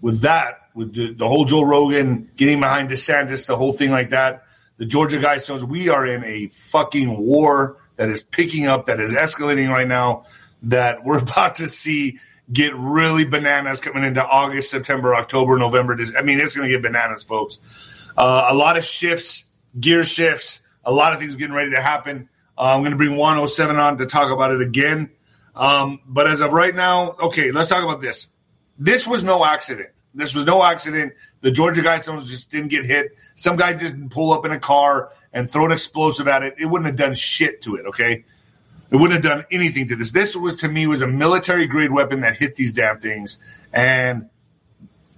with 0.01 0.21
that, 0.21 0.59
with 0.75 0.93
the, 0.93 1.13
the 1.13 1.27
whole 1.27 1.45
Joe 1.45 1.63
Rogan 1.63 2.29
getting 2.35 2.59
behind 2.59 2.89
DeSantis, 2.89 3.47
the 3.47 3.55
whole 3.55 3.73
thing 3.73 3.89
like 3.89 4.09
that, 4.09 4.43
the 4.77 4.85
Georgia 4.85 5.17
Guidestones, 5.17 5.63
we 5.63 5.89
are 5.89 6.05
in 6.05 6.23
a 6.25 6.47
fucking 6.47 7.17
war 7.17 7.77
that 7.95 8.09
is 8.09 8.21
picking 8.21 8.67
up, 8.67 8.87
that 8.87 8.99
is 8.99 9.13
escalating 9.13 9.69
right 9.69 9.87
now, 9.87 10.25
that 10.63 11.03
we're 11.05 11.19
about 11.19 11.55
to 11.55 11.69
see 11.69 12.19
get 12.51 12.75
really 12.75 13.23
bananas 13.25 13.79
coming 13.79 14.03
into 14.03 14.25
August, 14.25 14.71
September, 14.71 15.15
October, 15.15 15.57
November. 15.57 15.97
I 16.17 16.23
mean, 16.23 16.39
it's 16.39 16.55
going 16.55 16.67
to 16.67 16.73
get 16.73 16.81
bananas, 16.81 17.23
folks. 17.23 17.59
Uh, 18.17 18.47
a 18.49 18.55
lot 18.55 18.75
of 18.75 18.83
shifts, 18.83 19.45
gear 19.77 20.03
shifts, 20.03 20.61
a 20.83 20.91
lot 20.91 21.13
of 21.13 21.19
things 21.19 21.35
getting 21.35 21.55
ready 21.55 21.71
to 21.71 21.81
happen. 21.81 22.29
Uh, 22.57 22.75
I'm 22.75 22.81
going 22.81 22.91
to 22.91 22.97
bring 22.97 23.15
107 23.15 23.75
on 23.77 23.97
to 23.97 24.05
talk 24.05 24.31
about 24.31 24.51
it 24.51 24.61
again. 24.61 25.11
Um, 25.55 25.99
but 26.05 26.27
as 26.27 26.41
of 26.41 26.53
right 26.53 26.73
now, 26.73 27.15
okay, 27.21 27.51
let's 27.51 27.69
talk 27.69 27.83
about 27.83 28.01
this. 28.01 28.27
This 28.77 29.07
was 29.07 29.23
no 29.23 29.43
accident. 29.43 29.89
This 30.13 30.33
was 30.33 30.45
no 30.45 30.63
accident. 30.63 31.13
The 31.41 31.51
Georgia 31.51 31.81
Guidestones 31.81 32.27
just 32.27 32.51
didn't 32.51 32.69
get 32.69 32.85
hit. 32.85 33.15
Some 33.35 33.55
guy 33.55 33.73
didn't 33.73 34.09
pull 34.09 34.33
up 34.33 34.45
in 34.45 34.51
a 34.51 34.59
car 34.59 35.11
and 35.33 35.49
throw 35.49 35.65
an 35.65 35.71
explosive 35.71 36.27
at 36.27 36.43
it. 36.43 36.55
It 36.57 36.65
wouldn't 36.65 36.87
have 36.87 36.95
done 36.95 37.13
shit 37.13 37.61
to 37.63 37.75
it, 37.75 37.85
okay? 37.87 38.25
It 38.91 38.95
wouldn't 38.95 39.23
have 39.23 39.37
done 39.37 39.45
anything 39.51 39.87
to 39.89 39.95
this. 39.95 40.11
This 40.11 40.35
was 40.35 40.57
to 40.57 40.67
me 40.67 40.87
was 40.87 41.01
a 41.01 41.07
military 41.07 41.67
grade 41.67 41.91
weapon 41.91 42.21
that 42.21 42.37
hit 42.37 42.55
these 42.55 42.73
damn 42.73 42.99
things. 42.99 43.37
And 43.71 44.29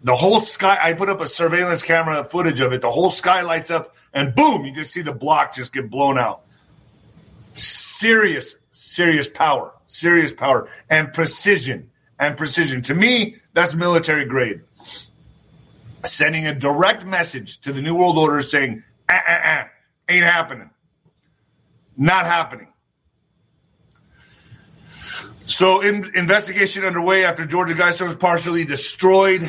the 0.03 0.15
whole 0.15 0.41
sky 0.41 0.77
I 0.81 0.93
put 0.93 1.09
up 1.09 1.21
a 1.21 1.27
surveillance 1.27 1.83
camera 1.83 2.23
footage 2.23 2.59
of 2.59 2.73
it. 2.73 2.81
The 2.81 2.91
whole 2.91 3.09
sky 3.09 3.41
lights 3.41 3.69
up 3.69 3.95
and 4.13 4.33
boom, 4.33 4.65
you 4.65 4.73
just 4.73 4.91
see 4.91 5.01
the 5.01 5.13
block 5.13 5.53
just 5.55 5.73
get 5.73 5.89
blown 5.89 6.17
out. 6.17 6.41
Serious, 7.53 8.55
serious 8.71 9.27
power, 9.29 9.73
serious 9.85 10.33
power 10.33 10.67
and 10.89 11.13
precision 11.13 11.91
and 12.19 12.37
precision. 12.37 12.81
To 12.83 12.95
me, 12.95 13.37
that's 13.53 13.75
military 13.75 14.25
grade. 14.25 14.61
Sending 16.03 16.47
a 16.47 16.55
direct 16.55 17.05
message 17.05 17.59
to 17.61 17.73
the 17.73 17.81
New 17.81 17.95
World 17.95 18.17
Order 18.17 18.41
saying, 18.41 18.83
ah, 19.07 19.21
ah, 19.27 19.41
ah, 19.43 19.67
ain't 20.09 20.25
happening. 20.25 20.71
Not 21.95 22.25
happening. 22.25 22.69
So, 25.45 25.81
in, 25.81 26.11
investigation 26.15 26.85
underway 26.85 27.25
after 27.25 27.45
Georgia 27.45 27.73
Guidestone 27.73 28.07
was 28.07 28.15
partially 28.15 28.65
destroyed. 28.65 29.47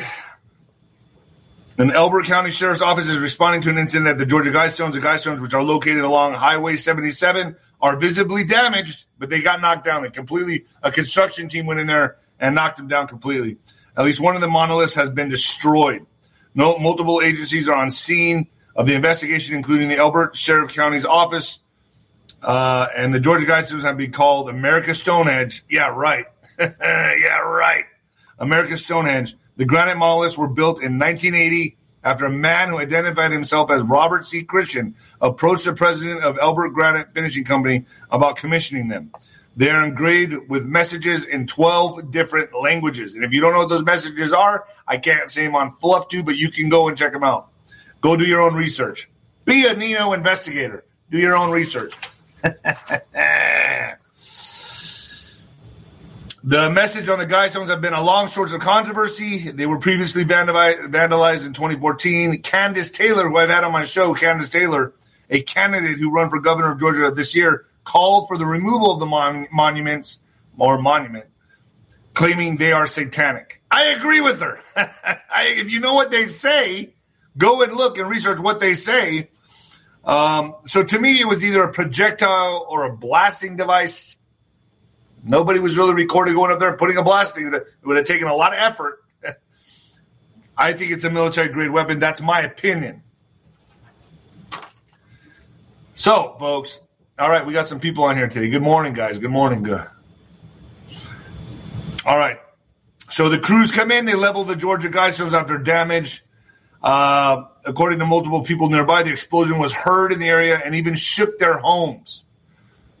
An 1.77 1.89
Elbert 1.89 2.25
County 2.25 2.51
Sheriff's 2.51 2.81
Office 2.81 3.09
is 3.09 3.19
responding 3.19 3.61
to 3.63 3.69
an 3.71 3.79
incident 3.79 4.07
at 4.07 4.19
the 4.19 4.27
Georgia 4.27 4.51
Guidestones. 4.51 4.93
The 4.93 4.99
Guidestones, 4.99 5.41
which 5.41 5.55
are 5.55 5.63
located 5.63 6.03
along 6.03 6.33
Highway 6.33 6.75
77, 6.75 7.55
are 7.81 7.97
visibly 7.97 8.43
damaged, 8.43 9.05
but 9.17 9.29
they 9.29 9.41
got 9.41 9.59
knocked 9.59 9.83
down. 9.83 10.03
They 10.03 10.11
completely, 10.11 10.65
a 10.83 10.91
construction 10.91 11.49
team 11.49 11.65
went 11.65 11.79
in 11.79 11.87
there 11.87 12.17
and 12.39 12.53
knocked 12.53 12.77
them 12.77 12.87
down 12.87 13.07
completely. 13.07 13.57
At 13.97 14.05
least 14.05 14.21
one 14.21 14.35
of 14.35 14.41
the 14.41 14.47
monoliths 14.47 14.93
has 14.93 15.09
been 15.09 15.29
destroyed. 15.29 16.05
No, 16.53 16.77
multiple 16.77 17.21
agencies 17.23 17.67
are 17.67 17.75
on 17.75 17.89
scene 17.89 18.47
of 18.75 18.85
the 18.85 18.93
investigation, 18.93 19.55
including 19.55 19.89
the 19.89 19.97
Elbert 19.97 20.35
Sheriff 20.35 20.73
County's 20.73 21.05
office, 21.05 21.59
uh, 22.43 22.87
and 22.95 23.13
the 23.13 23.19
Georgia 23.19 23.47
Guidestones 23.47 23.81
have 23.81 23.97
been 23.97 24.11
called 24.11 24.49
America 24.49 24.93
Stonehenge. 24.93 25.63
Yeah, 25.69 25.87
right. 25.87 26.25
yeah, 26.59 27.39
right. 27.39 27.85
America 28.37 28.77
Stonehenge. 28.77 29.35
The 29.57 29.65
granite 29.65 29.97
monoliths 29.97 30.37
were 30.37 30.47
built 30.47 30.81
in 30.81 30.97
1980 30.97 31.77
after 32.03 32.25
a 32.25 32.31
man 32.31 32.69
who 32.69 32.77
identified 32.77 33.31
himself 33.31 33.71
as 33.71 33.81
Robert 33.83 34.25
C. 34.25 34.43
Christian 34.43 34.95
approached 35.21 35.65
the 35.65 35.73
president 35.73 36.23
of 36.23 36.37
Elbert 36.41 36.69
Granite 36.69 37.11
Finishing 37.13 37.43
Company 37.43 37.85
about 38.11 38.35
commissioning 38.35 38.87
them. 38.89 39.11
They 39.55 39.69
are 39.69 39.85
engraved 39.85 40.49
with 40.49 40.65
messages 40.65 41.25
in 41.25 41.45
12 41.45 42.11
different 42.11 42.49
languages. 42.59 43.13
And 43.13 43.23
if 43.23 43.31
you 43.31 43.41
don't 43.41 43.53
know 43.53 43.59
what 43.59 43.69
those 43.69 43.85
messages 43.85 44.33
are, 44.33 44.65
I 44.87 44.97
can't 44.97 45.29
say 45.29 45.45
them 45.45 45.55
on 45.55 45.71
Fluff 45.71 46.07
Tube, 46.07 46.25
but 46.25 46.35
you 46.35 46.49
can 46.49 46.69
go 46.69 46.87
and 46.87 46.97
check 46.97 47.13
them 47.13 47.23
out. 47.23 47.49
Go 48.01 48.17
do 48.17 48.25
your 48.25 48.41
own 48.41 48.55
research. 48.55 49.09
Be 49.45 49.67
a 49.67 49.75
Nino 49.75 50.13
investigator. 50.13 50.85
Do 51.11 51.19
your 51.19 51.35
own 51.35 51.51
research. 51.51 51.93
The 56.45 56.69
message 56.69 57.07
on 57.07 57.19
the 57.19 57.25
Guidestones 57.25 57.69
have 57.69 57.79
been 57.79 57.93
a 57.93 58.03
long 58.03 58.27
source 58.27 58.51
of 58.51 58.59
controversy. 58.59 59.49
They 59.49 59.65
were 59.65 59.79
previously 59.79 60.25
vandalized 60.25 61.45
in 61.45 61.53
2014. 61.53 62.41
Kandiss 62.41 62.93
Taylor, 62.93 63.29
who 63.29 63.37
I've 63.37 63.49
had 63.49 63.63
on 63.63 63.71
my 63.71 63.85
show, 63.85 64.13
Kandiss 64.13 64.51
Taylor, 64.51 64.93
a 65.29 65.41
candidate 65.41 65.99
who 65.99 66.11
run 66.11 66.29
for 66.29 66.41
governor 66.41 66.73
of 66.73 66.81
Georgia 66.81 67.09
this 67.15 67.33
year, 67.33 67.65
called 67.85 68.27
for 68.27 68.37
the 68.37 68.45
removal 68.45 68.91
of 68.91 68.99
the 68.99 69.05
mon- 69.05 69.47
monuments 69.53 70.19
or 70.57 70.77
monument, 70.81 71.27
claiming 72.13 72.57
they 72.57 72.73
are 72.73 72.87
satanic. 72.87 73.61
I 73.71 73.91
agree 73.91 74.19
with 74.19 74.41
her. 74.41 74.59
I, 74.75 75.45
if 75.55 75.71
you 75.71 75.79
know 75.79 75.93
what 75.93 76.11
they 76.11 76.25
say, 76.25 76.93
go 77.37 77.63
and 77.63 77.73
look 77.73 77.97
and 77.97 78.09
research 78.09 78.39
what 78.39 78.59
they 78.59 78.73
say. 78.73 79.29
Um, 80.03 80.55
so 80.65 80.83
to 80.83 80.99
me, 80.99 81.21
it 81.21 81.25
was 81.25 81.41
either 81.41 81.63
a 81.63 81.71
projectile 81.71 82.65
or 82.67 82.83
a 82.83 82.93
blasting 82.93 83.55
device. 83.55 84.17
Nobody 85.23 85.59
was 85.59 85.77
really 85.77 85.93
recording 85.93 86.35
going 86.35 86.51
up 86.51 86.59
there 86.59 86.69
and 86.69 86.77
putting 86.77 86.97
a 86.97 87.03
blasting. 87.03 87.53
It 87.53 87.65
would 87.83 87.95
have 87.95 88.05
taken 88.05 88.27
a 88.27 88.35
lot 88.35 88.51
of 88.51 88.59
effort. 88.59 89.03
I 90.57 90.73
think 90.73 90.91
it's 90.91 91.05
a 91.05 91.09
military 91.09 91.49
grade 91.49 91.71
weapon. 91.71 91.99
That's 91.99 92.21
my 92.21 92.41
opinion. 92.41 93.03
So, 95.95 96.35
folks, 96.37 96.79
all 97.17 97.29
right, 97.29 97.45
we 97.45 97.53
got 97.53 97.67
some 97.67 97.79
people 97.79 98.03
on 98.03 98.17
here 98.17 98.27
today. 98.27 98.49
Good 98.49 98.61
morning, 98.61 98.93
guys. 98.93 99.19
Good 99.19 99.31
morning. 99.31 99.63
Good. 99.63 99.87
All 102.05 102.17
right. 102.17 102.39
So 103.09 103.29
the 103.29 103.39
crews 103.39 103.71
come 103.71 103.91
in, 103.91 104.05
they 104.05 104.15
level 104.15 104.43
the 104.43 104.55
Georgia 104.55 104.89
geysers 104.89 105.33
after 105.33 105.57
damage. 105.57 106.25
Uh, 106.81 107.45
according 107.63 107.99
to 107.99 108.05
multiple 108.05 108.43
people 108.43 108.69
nearby, 108.69 109.03
the 109.03 109.11
explosion 109.11 109.57
was 109.57 109.71
heard 109.71 110.11
in 110.11 110.19
the 110.19 110.27
area 110.27 110.59
and 110.65 110.75
even 110.75 110.95
shook 110.95 111.39
their 111.39 111.57
homes. 111.57 112.25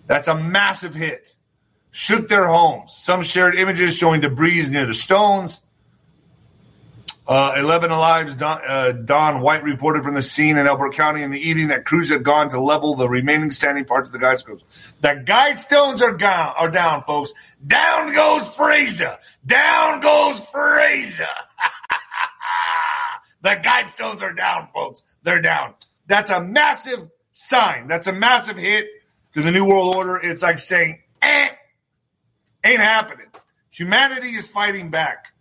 That's 0.07 0.29
a 0.29 0.35
massive 0.35 0.93
hit 0.93 1.32
shook 1.93 2.27
their 2.27 2.47
homes. 2.47 2.91
Some 2.91 3.23
shared 3.23 3.55
images 3.55 3.95
showing 3.95 4.19
debris 4.19 4.67
near 4.67 4.85
the 4.85 4.93
stones. 4.93 5.61
Uh, 7.25 7.55
11 7.57 7.89
Alive's 7.89 8.33
Don, 8.33 8.59
uh, 8.67 8.91
Don 8.91 9.39
White 9.39 9.63
reported 9.63 10.03
from 10.03 10.13
the 10.13 10.21
scene 10.21 10.57
in 10.57 10.67
Elbert 10.67 10.93
County 10.93 11.21
in 11.21 11.31
the 11.31 11.39
evening 11.39 11.69
that 11.69 11.85
crews 11.85 12.09
had 12.09 12.21
gone 12.21 12.49
to 12.49 12.59
level 12.59 12.95
the 12.95 13.07
remaining 13.07 13.51
standing 13.51 13.85
parts 13.85 14.09
of 14.09 14.13
the 14.13 14.19
guidestones. 14.19 14.65
The 14.99 15.23
guidestones 15.23 16.01
are 16.01 16.17
down, 16.17 16.53
are 16.57 16.69
down, 16.69 17.01
folks. 17.03 17.33
Down 17.65 18.13
goes 18.13 18.49
Frazier. 18.49 19.17
Down 19.45 20.01
goes 20.01 20.45
Frazier. 20.49 21.27
the 23.41 23.51
guidestones 23.51 24.21
are 24.21 24.33
down, 24.33 24.67
folks. 24.73 25.03
They're 25.21 25.41
down. 25.41 25.75
That's 26.07 26.29
a 26.29 26.41
massive 26.41 27.09
sign. 27.31 27.87
That's 27.87 28.07
a 28.07 28.13
massive 28.13 28.57
hit 28.57 28.89
to 29.35 29.41
the 29.41 29.51
New 29.51 29.63
World 29.63 29.95
Order. 29.95 30.17
It's 30.17 30.41
like 30.41 30.59
saying, 30.59 30.99
eh, 31.21 31.51
ain't 32.63 32.79
happening. 32.79 33.27
Humanity 33.71 34.29
is 34.29 34.47
fighting 34.47 34.89
back. 34.89 35.33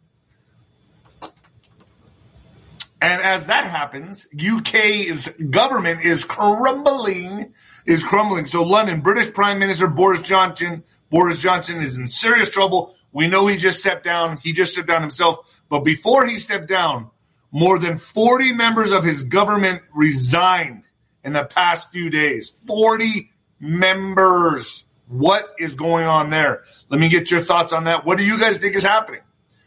And 3.02 3.20
as 3.20 3.48
that 3.48 3.64
happens, 3.64 4.28
UK's 4.32 5.28
government 5.28 6.04
is 6.04 6.24
crumbling, 6.24 7.52
is 7.85 8.04
crumbling. 8.04 8.46
So 8.46 8.62
London, 8.62 9.00
British 9.00 9.32
Prime 9.32 9.58
Minister 9.58 9.88
Boris 9.88 10.22
Johnson, 10.22 10.85
Boris 11.11 11.40
Johnson 11.40 11.82
is 11.82 11.96
in 11.96 12.06
serious 12.06 12.48
trouble. 12.48 12.94
We 13.12 13.26
know 13.26 13.48
he 13.48 13.56
just 13.56 13.78
stepped 13.78 14.04
down. 14.04 14.38
He 14.38 14.52
just 14.52 14.72
stepped 14.72 14.87
down 14.87 15.02
himself. 15.02 15.62
But 15.68 15.80
before 15.80 16.26
he 16.26 16.38
stepped 16.38 16.68
down, 16.68 17.11
more 17.50 17.78
than 17.78 17.98
40 17.98 18.54
members 18.54 18.92
of 18.92 19.04
his 19.04 19.24
government 19.24 19.82
resigned 19.92 20.85
in 21.24 21.32
the 21.32 21.44
past 21.44 21.90
few 21.90 22.08
days. 22.08 22.50
40 22.50 23.30
members. 23.61 24.85
What 25.12 25.57
is 25.59 25.75
going 25.75 26.07
on 26.07 26.31
there? 26.31 26.64
Let 26.88 26.98
me 26.98 27.11
get 27.11 27.31
your 27.31 27.42
thoughts 27.42 27.75
on 27.75 27.85
that. 27.85 28.07
What 28.07 28.16
do 28.16 28.25
you 28.25 28.40
guys 28.40 28.57
think 28.57 28.75
is 28.75 28.83
happening? 28.83 29.20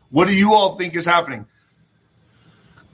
What 0.09 0.27
do 0.27 0.35
you 0.35 0.55
all 0.55 0.73
think 0.75 0.95
is 0.95 1.05
happening? 1.05 1.45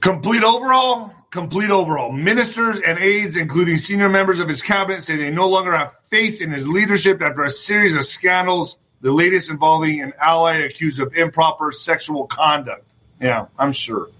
Complete 0.00 0.42
overall, 0.42 1.14
complete 1.30 1.70
overall. 1.70 2.12
Ministers 2.12 2.78
and 2.80 2.98
aides, 2.98 3.36
including 3.36 3.78
senior 3.78 4.10
members 4.10 4.38
of 4.38 4.48
his 4.48 4.60
cabinet, 4.60 5.02
say 5.02 5.16
they 5.16 5.30
no 5.30 5.48
longer 5.48 5.72
have 5.72 5.96
faith 6.10 6.42
in 6.42 6.50
his 6.50 6.68
leadership 6.68 7.22
after 7.22 7.42
a 7.42 7.48
series 7.48 7.94
of 7.94 8.04
scandals, 8.04 8.76
the 9.00 9.10
latest 9.10 9.50
involving 9.50 10.02
an 10.02 10.12
ally 10.20 10.56
accused 10.56 11.00
of 11.00 11.14
improper 11.14 11.72
sexual 11.72 12.26
conduct. 12.26 12.84
Yeah, 13.18 13.46
I'm 13.58 13.72
sure. 13.72 14.10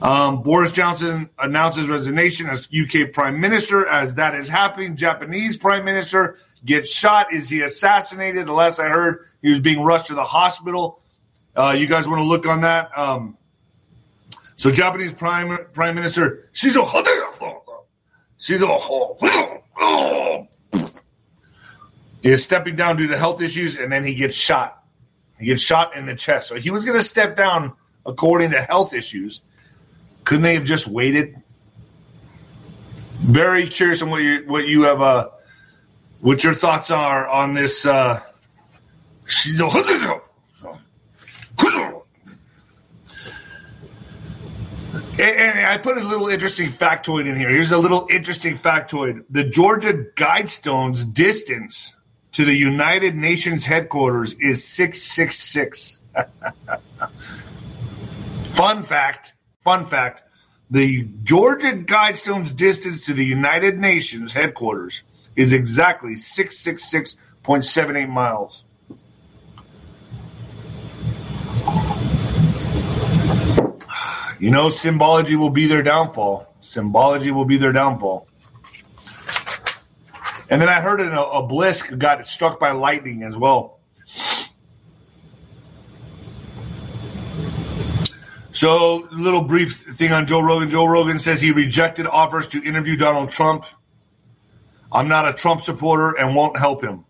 Um, 0.00 0.42
Boris 0.42 0.70
Johnson 0.70 1.28
announces 1.40 1.88
resignation 1.88 2.46
as 2.46 2.68
UK 2.72 3.10
Prime 3.12 3.40
Minister. 3.40 3.84
As 3.84 4.14
that 4.14 4.36
is 4.36 4.48
happening, 4.48 4.94
Japanese 4.94 5.56
Prime 5.56 5.84
Minister 5.84 6.38
gets 6.64 6.92
shot. 6.92 7.32
Is 7.32 7.48
he 7.48 7.62
assassinated? 7.62 8.46
The 8.46 8.52
last 8.52 8.80
I 8.80 8.88
heard, 8.88 9.24
he 9.42 9.50
was 9.50 9.60
being 9.60 9.82
rushed 9.82 10.06
to 10.06 10.14
the 10.14 10.24
hospital. 10.24 11.00
Uh, 11.56 11.74
you 11.76 11.86
guys 11.86 12.06
want 12.06 12.20
to 12.20 12.24
look 12.24 12.46
on 12.46 12.62
that? 12.62 12.96
Um, 12.96 13.36
so 14.56 14.70
Japanese 14.70 15.12
Prime 15.12 15.66
Prime 15.72 15.94
Minister 15.94 16.48
Shizo 16.52 16.84
Shizo 18.40 19.58
is 22.22 22.42
stepping 22.42 22.76
down 22.76 22.96
due 22.96 23.08
to 23.08 23.16
health 23.16 23.40
issues, 23.40 23.76
and 23.76 23.90
then 23.90 24.04
he 24.04 24.14
gets 24.14 24.36
shot. 24.36 24.82
He 25.38 25.46
gets 25.46 25.62
shot 25.62 25.96
in 25.96 26.06
the 26.06 26.14
chest. 26.14 26.48
So 26.48 26.56
he 26.56 26.70
was 26.70 26.84
going 26.84 26.98
to 26.98 27.04
step 27.04 27.36
down 27.36 27.72
according 28.04 28.50
to 28.50 28.60
health 28.60 28.94
issues. 28.94 29.40
Couldn't 30.24 30.42
they 30.42 30.54
have 30.54 30.64
just 30.64 30.88
waited? 30.88 31.40
Very 33.20 33.68
curious 33.68 34.02
on 34.02 34.10
what 34.10 34.22
you 34.22 34.44
what 34.46 34.66
you 34.66 34.82
have 34.82 35.00
uh 35.00 35.28
what 36.20 36.44
your 36.44 36.54
thoughts 36.54 36.90
are 36.90 37.26
on 37.26 37.54
this 37.54 37.86
uh 37.86 38.20
And, 45.20 45.58
I 45.66 45.78
put 45.78 45.98
a 45.98 46.06
little 46.06 46.28
interesting 46.28 46.68
factoid 46.68 47.26
in 47.26 47.36
here. 47.36 47.48
Here's 47.48 47.72
a 47.72 47.78
little 47.78 48.06
interesting 48.08 48.56
factoid. 48.56 49.24
The 49.28 49.42
Georgia 49.44 49.92
Guidestones 49.92 51.12
distance 51.12 51.96
to 52.32 52.44
the 52.44 52.54
United 52.54 53.16
Nations 53.16 53.66
headquarters 53.66 54.34
is 54.34 54.62
666. 54.64 55.98
fun 58.50 58.84
fact, 58.84 59.34
fun 59.64 59.86
fact. 59.86 60.22
The 60.70 61.08
Georgia 61.24 61.72
Guidestones 61.72 62.54
distance 62.54 63.06
to 63.06 63.14
the 63.14 63.24
United 63.24 63.78
Nations 63.78 64.32
headquarters 64.32 65.02
is 65.38 65.52
exactly 65.52 66.14
666.78 66.14 68.08
miles. 68.08 68.64
You 74.40 74.50
know, 74.50 74.68
symbology 74.70 75.36
will 75.36 75.50
be 75.50 75.68
their 75.68 75.84
downfall. 75.84 76.52
Symbology 76.60 77.30
will 77.30 77.44
be 77.44 77.56
their 77.56 77.72
downfall. 77.72 78.26
And 80.50 80.60
then 80.60 80.68
I 80.68 80.80
heard 80.80 81.00
an 81.00 81.12
obelisk 81.12 81.96
got 81.96 82.26
struck 82.26 82.58
by 82.58 82.72
lightning 82.72 83.22
as 83.22 83.36
well. 83.36 83.78
So, 88.50 89.06
little 89.12 89.44
brief 89.44 89.82
thing 89.82 90.10
on 90.10 90.26
Joe 90.26 90.40
Rogan. 90.40 90.68
Joe 90.68 90.86
Rogan 90.86 91.20
says 91.20 91.40
he 91.40 91.52
rejected 91.52 92.08
offers 92.08 92.48
to 92.48 92.60
interview 92.60 92.96
Donald 92.96 93.30
Trump. 93.30 93.64
I'm 94.90 95.08
not 95.08 95.28
a 95.28 95.32
Trump 95.32 95.60
supporter 95.60 96.18
and 96.18 96.34
won't 96.34 96.58
help 96.58 96.82
him. 96.82 97.04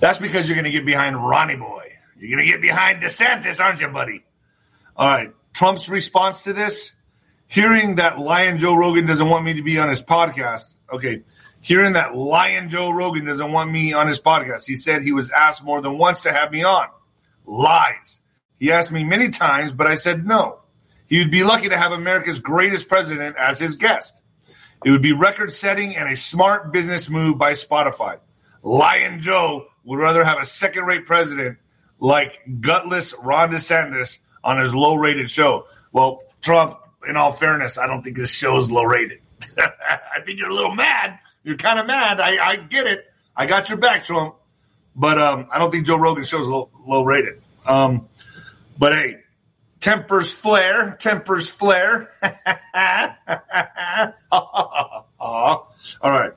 That's 0.00 0.18
because 0.18 0.48
you're 0.48 0.56
going 0.56 0.64
to 0.64 0.70
get 0.70 0.86
behind 0.86 1.16
Ronnie 1.16 1.56
Boy. 1.56 1.92
You're 2.18 2.38
going 2.38 2.46
to 2.46 2.52
get 2.52 2.62
behind 2.62 3.02
DeSantis, 3.02 3.60
aren't 3.60 3.80
you, 3.80 3.88
buddy? 3.88 4.24
All 4.96 5.08
right. 5.08 5.32
Trump's 5.52 5.88
response 5.88 6.44
to 6.44 6.52
this, 6.52 6.92
hearing 7.46 7.96
that 7.96 8.18
Lion 8.18 8.58
Joe 8.58 8.74
Rogan 8.74 9.06
doesn't 9.06 9.28
want 9.28 9.44
me 9.44 9.54
to 9.54 9.62
be 9.62 9.78
on 9.78 9.88
his 9.88 10.02
podcast. 10.02 10.74
Okay. 10.92 11.22
Hearing 11.60 11.94
that 11.94 12.14
Lion 12.14 12.68
Joe 12.68 12.90
Rogan 12.90 13.24
doesn't 13.24 13.52
want 13.52 13.70
me 13.70 13.92
on 13.92 14.08
his 14.08 14.20
podcast. 14.20 14.66
He 14.66 14.74
said 14.74 15.02
he 15.02 15.12
was 15.12 15.30
asked 15.30 15.64
more 15.64 15.80
than 15.80 15.96
once 15.96 16.22
to 16.22 16.32
have 16.32 16.50
me 16.50 16.64
on. 16.64 16.88
Lies. 17.46 18.20
He 18.58 18.72
asked 18.72 18.92
me 18.92 19.04
many 19.04 19.30
times, 19.30 19.72
but 19.72 19.86
I 19.86 19.94
said 19.94 20.26
no. 20.26 20.60
He 21.06 21.18
would 21.20 21.30
be 21.30 21.44
lucky 21.44 21.68
to 21.68 21.76
have 21.76 21.92
America's 21.92 22.40
greatest 22.40 22.88
president 22.88 23.36
as 23.36 23.60
his 23.60 23.76
guest. 23.76 24.23
It 24.84 24.90
would 24.90 25.02
be 25.02 25.12
record 25.12 25.52
setting 25.52 25.96
and 25.96 26.10
a 26.10 26.16
smart 26.16 26.72
business 26.72 27.08
move 27.08 27.38
by 27.38 27.52
Spotify. 27.52 28.18
Lion 28.62 29.20
Joe 29.20 29.66
would 29.84 29.98
rather 29.98 30.24
have 30.24 30.38
a 30.38 30.44
second 30.44 30.84
rate 30.84 31.06
president 31.06 31.58
like 31.98 32.40
gutless 32.60 33.14
Ron 33.22 33.50
DeSantis 33.50 34.20
on 34.42 34.58
his 34.58 34.74
low 34.74 34.94
rated 34.94 35.30
show. 35.30 35.66
Well, 35.92 36.22
Trump, 36.42 36.78
in 37.08 37.16
all 37.16 37.32
fairness, 37.32 37.78
I 37.78 37.86
don't 37.86 38.02
think 38.02 38.16
this 38.16 38.30
show 38.30 38.58
is 38.58 38.70
low 38.70 38.84
rated. 38.84 39.20
I 39.58 40.20
think 40.24 40.38
you're 40.38 40.50
a 40.50 40.54
little 40.54 40.74
mad. 40.74 41.18
You're 41.42 41.56
kind 41.56 41.78
of 41.78 41.86
mad. 41.86 42.20
I, 42.20 42.46
I, 42.46 42.56
get 42.56 42.86
it. 42.86 43.06
I 43.36 43.46
got 43.46 43.68
your 43.68 43.78
back, 43.78 44.04
Trump. 44.04 44.34
But 44.96 45.18
um, 45.18 45.48
I 45.50 45.58
don't 45.58 45.70
think 45.70 45.86
Joe 45.86 45.96
Rogan's 45.96 46.28
show 46.28 46.40
is 46.40 46.46
low, 46.46 46.70
low 46.86 47.04
rated. 47.04 47.42
Um, 47.66 48.08
but 48.78 48.92
hey, 48.92 49.23
tempers 49.84 50.32
flare, 50.32 50.96
tempers 50.98 51.50
flare. 51.50 52.10
all 55.20 55.76
right. 56.02 56.32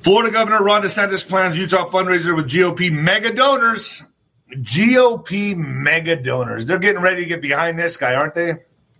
Florida 0.00 0.30
Governor 0.30 0.62
Ron 0.62 0.82
DeSantis 0.82 1.26
plans 1.26 1.58
Utah 1.58 1.88
fundraiser 1.88 2.36
with 2.36 2.50
GOP 2.50 2.92
mega 2.92 3.32
donors. 3.32 4.04
GOP 4.52 5.56
mega 5.56 6.16
donors. 6.16 6.66
They're 6.66 6.78
getting 6.78 7.00
ready 7.00 7.22
to 7.22 7.28
get 7.28 7.40
behind 7.40 7.78
this 7.78 7.96
guy, 7.96 8.14
aren't 8.14 8.34
they? 8.34 8.56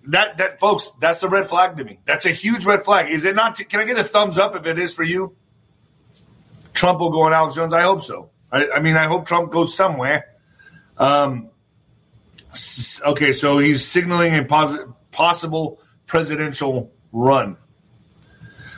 That 0.06 0.38
that 0.38 0.58
folks, 0.58 0.92
that's 0.98 1.22
a 1.22 1.28
red 1.28 1.48
flag 1.48 1.76
to 1.76 1.84
me. 1.84 1.98
That's 2.06 2.24
a 2.24 2.30
huge 2.30 2.64
red 2.64 2.82
flag. 2.82 3.10
Is 3.10 3.26
it 3.26 3.34
not? 3.34 3.58
Can 3.68 3.80
I 3.80 3.84
get 3.84 3.98
a 3.98 4.04
thumbs 4.04 4.38
up 4.38 4.56
if 4.56 4.64
it 4.64 4.78
is 4.78 4.94
for 4.94 5.02
you? 5.02 5.36
Trump 6.72 7.00
will 7.00 7.10
go 7.10 7.24
on 7.24 7.34
Alex 7.34 7.56
Jones. 7.56 7.74
I 7.74 7.82
hope 7.82 8.02
so. 8.02 8.30
I, 8.50 8.70
I 8.70 8.80
mean, 8.80 8.96
I 8.96 9.04
hope 9.04 9.26
Trump 9.26 9.52
goes 9.52 9.76
somewhere. 9.76 10.34
Um, 10.96 11.50
okay, 13.04 13.32
so 13.32 13.58
he's 13.58 13.86
signaling 13.86 14.34
a 14.34 14.44
posi- 14.44 14.94
possible 15.10 15.80
presidential 16.06 16.92
run. 17.12 17.56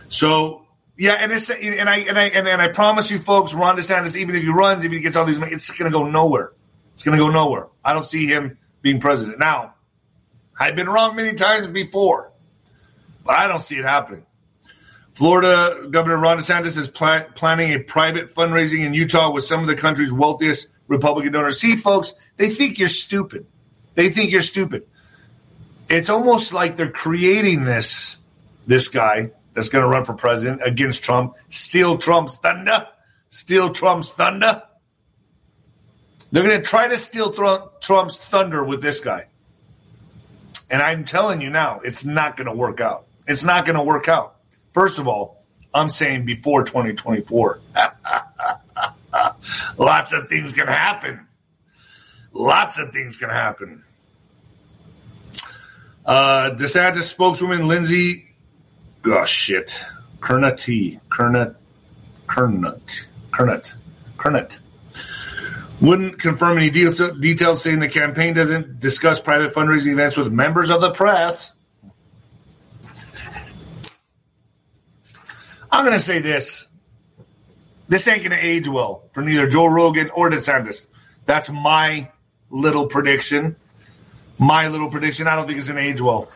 So 0.08 0.66
yeah, 0.96 1.16
and 1.20 1.32
it's 1.32 1.50
and 1.50 1.88
I 1.88 1.98
and 1.98 2.18
I 2.18 2.24
and, 2.24 2.48
and 2.48 2.60
I 2.60 2.68
promise 2.68 3.10
you, 3.10 3.18
folks, 3.18 3.54
Ron 3.54 3.76
DeSantis, 3.76 4.16
even 4.16 4.34
if 4.34 4.42
he 4.42 4.48
runs, 4.48 4.84
if 4.84 4.90
he 4.90 5.00
gets 5.00 5.16
all 5.16 5.24
these, 5.24 5.38
it's 5.38 5.70
going 5.70 5.90
to 5.90 5.96
go 5.96 6.08
nowhere. 6.08 6.52
It's 6.94 7.04
going 7.04 7.16
to 7.16 7.22
go 7.22 7.30
nowhere. 7.30 7.68
I 7.84 7.92
don't 7.92 8.06
see 8.06 8.26
him 8.26 8.58
being 8.82 9.00
president. 9.00 9.38
Now, 9.38 9.74
I've 10.58 10.74
been 10.74 10.88
wrong 10.88 11.14
many 11.14 11.34
times 11.34 11.68
before, 11.68 12.32
but 13.24 13.36
I 13.36 13.46
don't 13.46 13.62
see 13.62 13.76
it 13.76 13.84
happening. 13.84 14.26
Florida 15.12 15.88
Governor 15.90 16.18
Ron 16.18 16.38
DeSantis 16.38 16.78
is 16.78 16.88
pl- 16.88 17.26
planning 17.34 17.72
a 17.72 17.80
private 17.80 18.26
fundraising 18.26 18.84
in 18.84 18.94
Utah 18.94 19.32
with 19.32 19.44
some 19.44 19.60
of 19.60 19.66
the 19.66 19.74
country's 19.74 20.12
wealthiest 20.12 20.68
Republican 20.86 21.32
donors. 21.32 21.60
See, 21.60 21.76
folks, 21.76 22.14
they 22.36 22.50
think 22.50 22.78
you're 22.78 22.88
stupid. 22.88 23.46
They 23.98 24.10
think 24.10 24.30
you're 24.30 24.42
stupid. 24.42 24.86
It's 25.88 26.08
almost 26.08 26.52
like 26.52 26.76
they're 26.76 26.88
creating 26.88 27.64
this 27.64 28.16
this 28.64 28.86
guy 28.86 29.32
that's 29.54 29.70
going 29.70 29.82
to 29.82 29.88
run 29.88 30.04
for 30.04 30.14
president 30.14 30.60
against 30.64 31.02
Trump, 31.02 31.34
steal 31.48 31.98
Trump's 31.98 32.36
thunder, 32.36 32.86
steal 33.30 33.70
Trump's 33.70 34.12
thunder. 34.12 34.62
They're 36.30 36.44
going 36.44 36.60
to 36.60 36.64
try 36.64 36.86
to 36.86 36.96
steal 36.96 37.32
Trump's 37.32 38.18
thunder 38.18 38.62
with 38.62 38.82
this 38.82 39.00
guy. 39.00 39.26
And 40.70 40.80
I'm 40.80 41.04
telling 41.04 41.40
you 41.40 41.50
now, 41.50 41.80
it's 41.80 42.04
not 42.04 42.36
going 42.36 42.46
to 42.46 42.54
work 42.54 42.80
out. 42.80 43.04
It's 43.26 43.42
not 43.42 43.66
going 43.66 43.78
to 43.78 43.82
work 43.82 44.06
out. 44.06 44.36
First 44.74 45.00
of 45.00 45.08
all, 45.08 45.44
I'm 45.74 45.90
saying 45.90 46.24
before 46.24 46.62
2024. 46.62 47.60
Lots 49.76 50.12
of 50.12 50.28
things 50.28 50.52
can 50.52 50.68
happen. 50.68 51.26
Lots 52.32 52.78
of 52.78 52.92
things 52.92 53.16
can 53.16 53.30
happen. 53.30 53.82
Uh, 56.08 56.56
DeSantis 56.56 57.02
spokeswoman 57.02 57.68
Lindsay, 57.68 58.28
oh 59.04 59.26
shit, 59.26 59.78
Kernat, 60.20 61.00
Kernat, 61.10 61.54
Kernat, 62.26 63.04
Kernat, 63.30 63.74
Kernat, 64.16 64.58
wouldn't 65.82 66.18
confirm 66.18 66.56
any 66.56 66.70
details, 66.70 67.62
saying 67.62 67.80
the 67.80 67.90
campaign 67.90 68.32
doesn't 68.32 68.80
discuss 68.80 69.20
private 69.20 69.52
fundraising 69.52 69.92
events 69.92 70.16
with 70.16 70.32
members 70.32 70.70
of 70.70 70.80
the 70.80 70.92
press. 70.92 71.52
I'm 75.70 75.84
going 75.84 75.92
to 75.92 76.02
say 76.02 76.20
this. 76.20 76.66
This 77.88 78.08
ain't 78.08 78.20
going 78.20 78.30
to 78.30 78.42
age 78.42 78.66
well 78.66 79.02
for 79.12 79.22
neither 79.22 79.46
Joe 79.46 79.66
Rogan 79.66 80.08
or 80.08 80.30
DeSantis. 80.30 80.86
That's 81.26 81.50
my 81.50 82.10
little 82.48 82.86
prediction. 82.86 83.56
My 84.38 84.68
little 84.68 84.90
prediction. 84.90 85.26
I 85.26 85.36
don't 85.36 85.46
think 85.46 85.58
it's 85.58 85.68
going 85.68 85.82
to 85.82 85.88
age 85.88 86.00
well. 86.00 86.30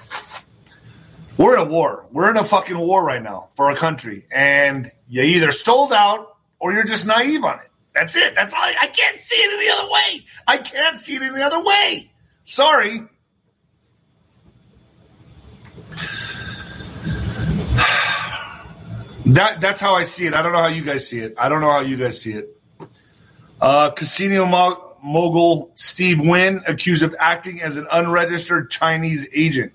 We're 1.36 1.54
in 1.54 1.66
a 1.66 1.70
war. 1.70 2.06
We're 2.12 2.30
in 2.30 2.36
a 2.36 2.44
fucking 2.44 2.78
war 2.78 3.04
right 3.04 3.22
now 3.22 3.48
for 3.54 3.70
our 3.70 3.76
country. 3.76 4.26
And 4.30 4.90
you 5.08 5.22
either 5.22 5.52
sold 5.52 5.92
out 5.92 6.36
or 6.58 6.72
you're 6.72 6.84
just 6.84 7.06
naive 7.06 7.44
on 7.44 7.58
it. 7.60 7.70
That's 7.94 8.16
it. 8.16 8.34
That's 8.34 8.54
all. 8.54 8.60
I, 8.60 8.74
I 8.82 8.86
can't 8.88 9.18
see 9.18 9.36
it 9.36 9.52
any 9.52 9.70
other 9.70 9.90
way. 9.90 10.26
I 10.46 10.58
can't 10.58 10.98
see 10.98 11.14
it 11.14 11.22
any 11.22 11.42
other 11.42 11.62
way. 11.62 12.10
Sorry. 12.44 13.02
That 19.26 19.60
that's 19.60 19.80
how 19.80 19.94
I 19.94 20.02
see 20.02 20.26
it. 20.26 20.34
I 20.34 20.42
don't 20.42 20.52
know 20.52 20.60
how 20.60 20.68
you 20.68 20.84
guys 20.84 21.08
see 21.08 21.20
it. 21.20 21.34
I 21.38 21.48
don't 21.48 21.60
know 21.60 21.70
how 21.70 21.80
you 21.80 21.96
guys 21.96 22.20
see 22.20 22.32
it. 22.32 22.60
Uh, 23.60 23.90
casino 23.90 24.44
mo- 24.44 24.91
mogul 25.02 25.70
Steve 25.74 26.20
Wynn 26.20 26.62
accused 26.66 27.02
of 27.02 27.14
acting 27.18 27.60
as 27.60 27.76
an 27.76 27.86
unregistered 27.90 28.70
Chinese 28.70 29.28
agent. 29.34 29.72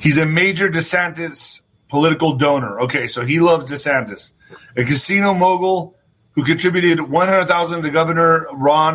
He's 0.00 0.16
a 0.16 0.26
major 0.26 0.68
DeSantis 0.70 1.60
political 1.88 2.34
donor. 2.34 2.80
Okay, 2.82 3.08
so 3.08 3.24
he 3.24 3.40
loves 3.40 3.70
DeSantis. 3.70 4.32
A 4.76 4.84
casino 4.84 5.34
mogul 5.34 5.96
who 6.32 6.44
contributed 6.44 7.00
100,000 7.00 7.82
to 7.82 7.90
Governor 7.90 8.46
Ron 8.54 8.94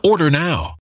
Order 0.03 0.31
now. 0.31 0.80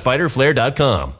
www.fighterflare.com. 0.00 1.19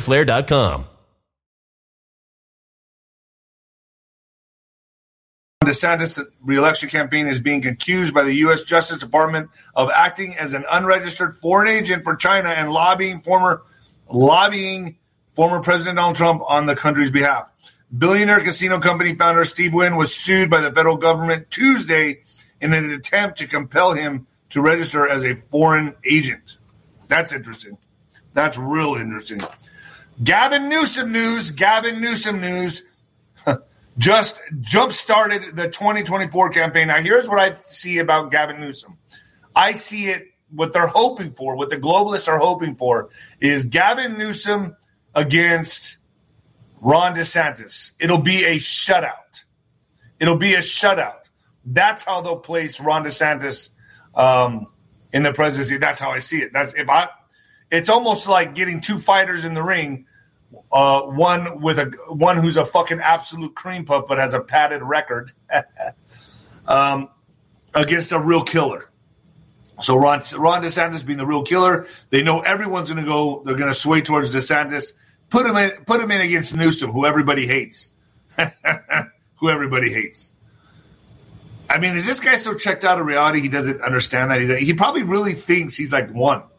fighterflare.com. 0.01 0.85
DeSantis' 5.63 6.19
reelection 6.43 6.89
campaign 6.89 7.27
is 7.27 7.39
being 7.39 7.65
accused 7.67 8.15
by 8.15 8.23
the 8.23 8.33
U.S. 8.37 8.63
Justice 8.63 8.97
Department 8.97 9.51
of 9.75 9.91
acting 9.91 10.35
as 10.35 10.53
an 10.53 10.65
unregistered 10.71 11.35
foreign 11.35 11.67
agent 11.67 12.03
for 12.03 12.15
China 12.15 12.49
and 12.49 12.71
lobbying 12.71 13.21
former 13.21 13.61
lobbying 14.09 14.97
former 15.35 15.61
President 15.61 15.97
Donald 15.97 16.15
Trump 16.15 16.41
on 16.47 16.65
the 16.65 16.75
country's 16.75 17.11
behalf. 17.11 17.49
Billionaire 17.95 18.39
casino 18.39 18.79
company 18.79 19.13
founder 19.13 19.45
Steve 19.45 19.73
Wynn 19.73 19.95
was 19.97 20.15
sued 20.15 20.49
by 20.49 20.61
the 20.61 20.71
federal 20.71 20.97
government 20.97 21.51
Tuesday 21.51 22.23
in 22.59 22.73
an 22.73 22.89
attempt 22.89 23.37
to 23.37 23.47
compel 23.47 23.93
him 23.93 24.25
to 24.49 24.61
register 24.61 25.07
as 25.07 25.23
a 25.23 25.35
foreign 25.35 25.93
agent. 26.09 26.57
That's 27.07 27.33
interesting. 27.33 27.77
That's 28.33 28.57
real 28.57 28.95
interesting. 28.95 29.39
Gavin 30.23 30.69
Newsom 30.69 31.11
news. 31.11 31.51
Gavin 31.51 32.01
Newsom 32.01 32.41
news. 32.41 32.83
Just 33.97 34.39
jump 34.59 34.93
started 34.93 35.55
the 35.55 35.67
2024 35.67 36.49
campaign. 36.49 36.87
Now, 36.87 37.01
here's 37.01 37.27
what 37.27 37.39
I 37.39 37.53
see 37.63 37.99
about 37.99 38.31
Gavin 38.31 38.59
Newsom. 38.59 38.97
I 39.55 39.73
see 39.73 40.05
it, 40.05 40.27
what 40.49 40.73
they're 40.73 40.87
hoping 40.87 41.31
for, 41.31 41.55
what 41.55 41.69
the 41.69 41.77
globalists 41.77 42.27
are 42.27 42.37
hoping 42.37 42.75
for, 42.75 43.09
is 43.39 43.65
Gavin 43.65 44.17
Newsom 44.17 44.75
against 45.13 45.97
Ron 46.79 47.15
DeSantis. 47.15 47.93
It'll 47.99 48.21
be 48.21 48.43
a 48.43 48.55
shutout. 48.55 49.43
It'll 50.19 50.37
be 50.37 50.53
a 50.53 50.59
shutout. 50.59 51.29
That's 51.65 52.03
how 52.03 52.21
they'll 52.21 52.37
place 52.37 52.79
Ron 52.79 53.03
DeSantis 53.03 53.69
um, 54.15 54.67
in 55.13 55.23
the 55.23 55.33
presidency. 55.33 55.77
That's 55.77 55.99
how 55.99 56.11
I 56.11 56.19
see 56.19 56.41
it. 56.41 56.53
That's 56.53 56.73
if 56.73 56.89
I. 56.89 57.09
It's 57.69 57.89
almost 57.89 58.27
like 58.27 58.53
getting 58.53 58.81
two 58.81 58.99
fighters 58.99 59.45
in 59.45 59.53
the 59.53 59.63
ring, 59.63 60.05
uh, 60.71 61.01
one 61.01 61.61
with 61.61 61.79
a 61.79 61.85
one 62.09 62.37
who's 62.37 62.57
a 62.57 62.65
fucking 62.65 62.99
absolute 62.99 63.55
cream 63.55 63.85
puff 63.85 64.05
but 64.07 64.17
has 64.17 64.33
a 64.33 64.39
padded 64.39 64.81
record, 64.81 65.31
um, 66.67 67.09
against 67.73 68.11
a 68.11 68.19
real 68.19 68.43
killer. 68.43 68.89
So 69.81 69.95
Ron, 69.95 70.21
Ron 70.37 70.61
DeSantis 70.61 71.05
being 71.05 71.17
the 71.17 71.25
real 71.25 71.43
killer, 71.43 71.87
they 72.09 72.21
know 72.21 72.41
everyone's 72.41 72.89
going 72.89 73.03
to 73.03 73.09
go. 73.09 73.41
They're 73.43 73.55
going 73.55 73.71
to 73.71 73.77
sway 73.77 74.01
towards 74.01 74.33
DeSantis. 74.33 74.93
Put 75.29 75.45
him 75.45 75.55
in. 75.55 75.71
Put 75.85 76.01
him 76.01 76.11
in 76.11 76.21
against 76.21 76.55
Newsom, 76.55 76.91
who 76.91 77.05
everybody 77.05 77.47
hates. 77.47 77.91
who 79.35 79.49
everybody 79.49 79.91
hates. 79.91 80.31
I 81.69 81.79
mean, 81.79 81.95
is 81.95 82.05
this 82.05 82.19
guy 82.19 82.35
so 82.35 82.53
checked 82.53 82.83
out 82.83 82.99
of 82.99 83.05
reality 83.05 83.39
he 83.39 83.47
doesn't 83.47 83.81
understand 83.81 84.29
that? 84.29 84.41
He, 84.41 84.65
he 84.65 84.73
probably 84.73 85.03
really 85.03 85.33
thinks 85.33 85.75
he's 85.75 85.93
like 85.93 86.11
one. 86.11 86.43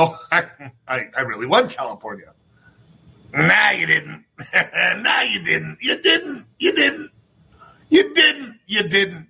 Oh, 0.00 0.16
I, 0.30 0.46
I 0.86 1.22
really 1.22 1.46
won 1.46 1.68
California. 1.68 2.32
Nah, 3.32 3.70
you 3.70 3.86
didn't. 3.86 4.24
nah, 5.02 5.22
you 5.22 5.42
didn't. 5.44 5.78
You 5.80 6.02
didn't. 6.02 6.46
You 6.58 6.74
didn't. 6.74 7.10
You 7.90 8.14
didn't. 8.14 8.60
You 8.66 8.82
didn't. 8.88 9.28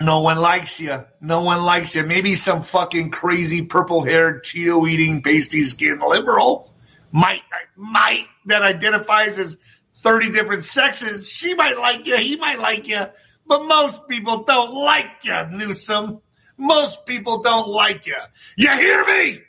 No 0.00 0.20
one 0.20 0.38
likes 0.38 0.80
you. 0.80 1.04
No 1.20 1.42
one 1.42 1.64
likes 1.64 1.94
you. 1.94 2.04
Maybe 2.04 2.34
some 2.34 2.62
fucking 2.62 3.10
crazy 3.10 3.62
purple 3.62 4.02
haired 4.02 4.44
Cheeto 4.44 4.88
eating 4.88 5.22
pasty 5.22 5.64
skin 5.64 6.00
liberal 6.06 6.72
might 7.12 7.42
might 7.76 8.26
that 8.46 8.62
identifies 8.62 9.38
as 9.38 9.56
30 9.96 10.32
different 10.32 10.64
sexes. 10.64 11.30
She 11.30 11.54
might 11.54 11.78
like 11.78 12.06
you, 12.06 12.16
he 12.16 12.36
might 12.36 12.58
like 12.58 12.88
you, 12.88 13.06
but 13.46 13.64
most 13.64 14.08
people 14.08 14.42
don't 14.42 14.72
like 14.74 15.24
you, 15.24 15.46
Newsom. 15.52 16.20
Most 16.56 17.06
people 17.06 17.42
don't 17.42 17.68
like 17.68 18.06
you. 18.06 18.16
You 18.56 18.70
hear 18.76 19.06
me? 19.06 19.40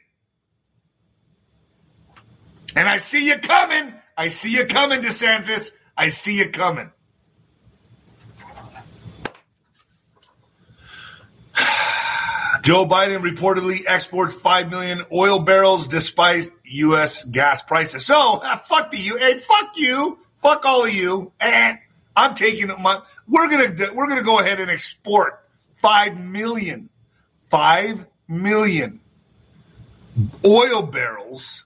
And 2.76 2.90
I 2.90 2.98
see 2.98 3.26
you 3.28 3.38
coming. 3.38 3.94
I 4.18 4.28
see 4.28 4.52
you 4.52 4.66
coming, 4.66 5.02
DeSantis. 5.02 5.72
I 5.98 6.10
see 6.10 6.38
you 6.38 6.50
coming. 6.50 6.92
Joe 12.64 12.86
Biden 12.86 13.22
reportedly 13.22 13.84
exports 13.88 14.36
5 14.36 14.70
million 14.70 15.04
oil 15.12 15.40
barrels 15.40 15.88
despite 15.88 16.50
U.S. 16.66 17.24
gas 17.24 17.62
prices. 17.62 18.06
So, 18.06 18.40
fuck 18.66 18.92
the 18.92 18.98
you. 18.98 19.18
Hey, 19.18 19.40
fuck 19.40 19.78
you. 19.78 20.20
Fuck 20.42 20.66
all 20.66 20.86
of 20.86 20.94
you. 20.94 21.32
And 21.40 21.80
I'm 22.16 22.36
taking 22.36 22.68
my. 22.80 23.02
We're 23.28 23.50
gonna 23.50 23.94
we're 23.94 24.08
gonna 24.08 24.24
go 24.24 24.40
ahead 24.40 24.60
and 24.60 24.70
export 24.70 25.44
5 25.78 26.20
million, 26.20 26.90
5 27.50 28.06
million 28.28 29.00
oil 30.46 30.84
barrels, 30.84 31.65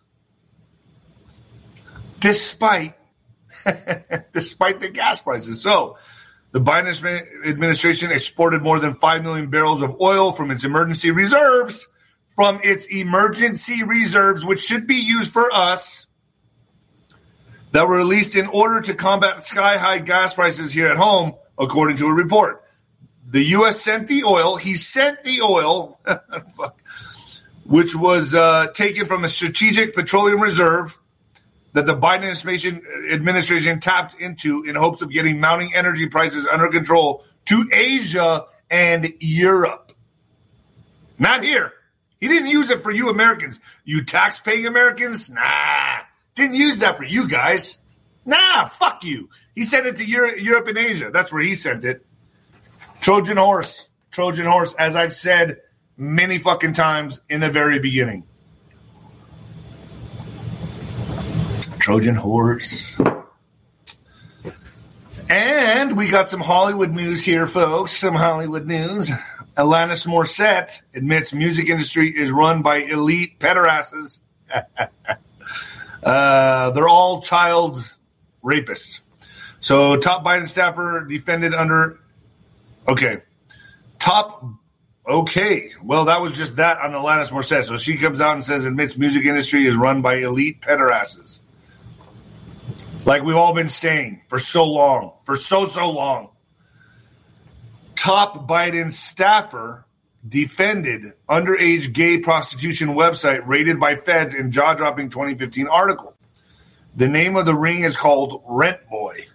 despite 2.19 2.95
despite 4.34 4.79
the 4.79 4.89
gas 4.89 5.21
prices. 5.21 5.62
So. 5.62 5.97
The 6.51 6.60
Biden 6.60 7.45
administration 7.45 8.12
exported 8.12 8.63
more 8.63 8.79
than 8.79 8.95
5 8.95 9.21
million 9.21 9.51
barrels 9.51 9.84
of 9.84 10.01
oil 10.01 10.32
from 10.32 10.49
its 10.49 10.63
emergency 10.63 11.12
reserves, 11.12 11.88
from 12.29 12.60
its 12.63 12.88
emergency 12.88 13.84
reserves, 13.84 14.43
which 14.43 14.60
should 14.60 14.88
be 14.88 14.95
used 14.95 15.32
for 15.32 15.53
us, 15.53 16.08
that 17.71 17.88
were 17.88 17.97
released 17.97 18.36
in 18.36 18.47
order 18.47 18.82
to 18.82 18.95
combat 18.95 19.45
sky 19.45 19.77
high 19.77 19.99
gas 19.99 20.34
prices 20.34 20.71
here 20.71 20.88
at 20.88 20.97
home, 20.97 21.36
according 21.58 21.97
to 21.97 22.08
a 22.08 22.13
report. 22.13 22.63
The 23.27 23.43
U.S. 23.43 23.79
sent 23.79 24.08
the 24.08 24.23
oil. 24.23 24.55
He 24.55 24.75
sent 24.75 25.23
the 25.23 25.41
oil, 25.41 25.99
which 27.65 27.95
was 27.95 28.34
uh, 28.34 28.67
taken 28.73 29.05
from 29.05 29.23
a 29.23 29.29
strategic 29.29 29.93
petroleum 29.93 30.41
reserve 30.41 30.97
that 31.80 31.86
the 31.86 31.96
Biden 31.96 32.15
administration, 32.15 32.82
administration 33.10 33.80
tapped 33.80 34.20
into 34.20 34.63
in 34.63 34.76
hopes 34.76 35.02
of 35.02 35.10
getting 35.12 35.39
mounting 35.39 35.74
energy 35.74 36.08
prices 36.08 36.46
under 36.46 36.68
control 36.68 37.24
to 37.46 37.70
Asia 37.74 38.46
and 38.70 39.13
Europe. 39.22 39.94
Not 41.18 41.44
here. 41.44 41.72
He 42.20 42.28
didn't 42.28 42.50
use 42.50 42.70
it 42.70 42.82
for 42.82 42.92
you 42.92 43.10
Americans. 43.10 43.62
You 43.86 44.04
tax 44.04 44.39
paying 44.39 44.65
Americans? 44.65 45.30
Nah. 45.30 46.00
Didn't 46.36 46.56
use 46.56 46.80
that 46.80 46.98
for 46.98 47.06
you 47.06 47.30
guys. 47.30 47.78
Nah, 48.26 48.68
fuck 48.68 49.06
you. 49.06 49.30
He 49.56 49.63
sent 49.63 49.88
it 49.88 49.98
to 49.98 50.06
Europe 50.06 50.68
and 50.68 50.78
Asia. 50.78 51.12
That's 51.13 51.32
where 51.32 51.42
he 51.42 51.56
sent 51.56 51.86
it. 51.86 52.06
Trojan 53.00 53.38
horse. 53.38 53.88
Trojan 54.12 54.48
horse, 54.48 54.74
as 54.74 54.98
I've 54.98 55.15
said 55.15 55.62
many 55.98 56.39
fucking 56.39 56.74
times 56.74 57.22
in 57.30 57.39
the 57.39 57.50
very 57.50 57.80
beginning. 57.80 58.26
Trojan 61.89 62.13
horse. 62.13 63.02
And 65.28 65.97
we 65.97 66.08
got 66.08 66.30
some 66.30 66.39
Hollywood 66.39 66.91
news 66.91 67.25
here, 67.25 67.47
folks. 67.47 67.93
Some 67.93 68.13
Hollywood 68.13 68.67
news. 68.67 69.10
Alanis 69.58 70.06
Morissette 70.06 70.69
admits 70.93 71.34
music 71.34 71.67
industry 71.67 72.10
is 72.10 72.32
run 72.32 72.62
by 72.62 72.78
elite 72.78 73.39
pederasts. 73.39 74.19
Uh, 76.02 76.69
they're 76.69 76.88
all 76.88 77.21
child 77.21 77.84
rapists. 78.41 79.02
So, 79.60 79.97
top 79.97 80.23
Biden 80.23 80.47
staffer 80.47 81.06
defended 81.10 81.54
under. 81.54 81.99
Okay. 82.88 83.17
Top. 83.99 84.45
Okay. 85.06 85.71
Well, 85.84 86.06
that 86.06 86.21
was 86.21 86.38
just 86.38 86.56
that 86.56 86.78
on 86.80 86.91
Alanis 86.91 87.28
Morissette. 87.28 87.65
So 87.65 87.75
she 87.75 87.97
comes 87.97 88.21
out 88.21 88.32
and 88.32 88.41
says 88.41 88.63
admits 88.63 88.95
music 88.95 89.25
industry 89.25 89.65
is 89.65 89.75
run 89.75 90.02
by 90.02 90.19
elite 90.19 90.62
pederasts. 90.62 91.41
Like 93.06 93.24
we've 93.24 93.36
all 93.36 93.54
been 93.54 93.68
saying 93.68 94.22
for 94.28 94.40
so 94.40 94.66
long, 94.66 95.14
for 95.24 95.36
so, 95.36 95.66
so 95.66 95.90
long. 95.90 96.30
Top 97.96 98.48
Biden 98.48 98.92
staffer 98.92 99.86
defended 100.28 101.14
underage 101.30 101.94
gay 101.94 102.18
prostitution 102.18 102.90
website 102.90 103.46
raided 103.46 103.80
by 103.80 103.96
feds 103.96 104.36
in 104.36 104.52
jaw 104.52 104.74
dropping 104.74 105.10
2015 105.10 105.68
article. 105.68 106.16
The 106.96 107.08
name 107.08 107.36
of 107.36 107.46
the 107.46 107.56
ring 107.56 107.84
is 107.84 107.96
called 107.96 108.42
Rent 108.46 108.88
Boy. 108.90 109.28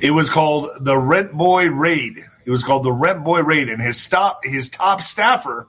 It 0.00 0.10
was 0.12 0.30
called 0.30 0.70
the 0.80 0.96
Rent 0.96 1.32
Boy 1.32 1.68
Raid. 1.68 2.24
It 2.44 2.50
was 2.50 2.64
called 2.64 2.84
the 2.84 2.92
Rent 2.92 3.24
Boy 3.24 3.40
Raid, 3.40 3.68
and 3.68 3.82
his 3.82 4.00
stop 4.00 4.44
his 4.44 4.70
top 4.70 5.02
staffer. 5.02 5.68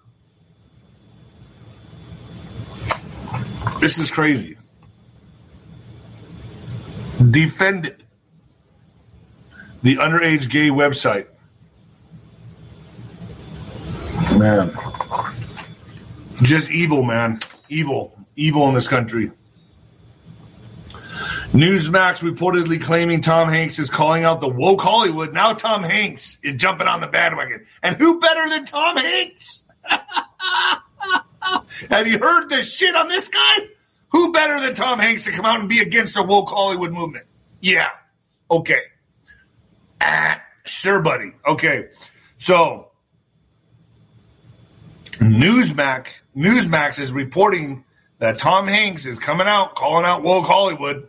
This 3.80 3.98
is 3.98 4.12
crazy. 4.12 4.59
Defended 7.19 8.03
the 9.84 9.95
underage 9.97 10.49
gay 10.49 10.69
website 10.69 11.27
Man. 14.39 14.71
Just 16.41 16.71
evil, 16.71 17.03
man. 17.03 17.39
Evil. 17.67 18.17
Evil 18.38 18.69
in 18.69 18.75
this 18.75 18.88
country. 18.88 19.32
Newsmax 21.51 22.21
reportedly 22.21 22.82
claiming 22.82 23.19
Tom 23.21 23.49
Hanks 23.49 23.79
is 23.79 23.89
calling 23.89 24.23
out 24.23 24.39
the 24.39 24.47
woke 24.47 24.82
Hollywood. 24.82 25.34
Now 25.34 25.53
Tom 25.53 25.84
Hanks 25.84 26.39
is 26.41 26.55
jumping 26.55 26.88
on 26.88 27.01
the 27.01 27.08
bandwagon. 27.08 27.65
And 27.84 27.97
who 27.97 28.21
better 28.21 28.47
than 28.49 28.65
Tom 28.65 28.95
Hanks? 28.95 29.67
Have 31.89 32.07
you 32.07 32.20
heard 32.20 32.47
the 32.49 32.61
shit 32.61 32.95
on 32.95 33.09
this 33.09 33.28
guy? 33.28 33.57
Who 34.12 34.34
better 34.34 34.60
than 34.60 34.76
Tom 34.76 34.99
Hanks 34.99 35.26
to 35.26 35.32
come 35.32 35.45
out 35.45 35.60
and 35.60 35.70
be 35.70 35.80
against 35.80 36.16
the 36.16 36.24
woke 36.24 36.49
Hollywood 36.49 36.91
movement? 36.91 37.26
Yeah. 37.62 37.89
Okay. 38.49 38.82
Ah, 40.01 40.41
sure, 40.66 41.01
buddy. 41.01 41.34
Okay. 41.45 41.89
So 42.38 42.89
Newsmax 45.20 46.07
Newsmax 46.36 46.99
is 46.99 47.12
reporting 47.12 47.84
that 48.20 48.38
Tom 48.38 48.68
Hanks 48.68 49.05
is 49.05 49.20
coming 49.20 49.47
out 49.47 49.76
calling 49.76 50.05
out 50.05 50.24
woke 50.24 50.45
Hollywood. 50.45 51.07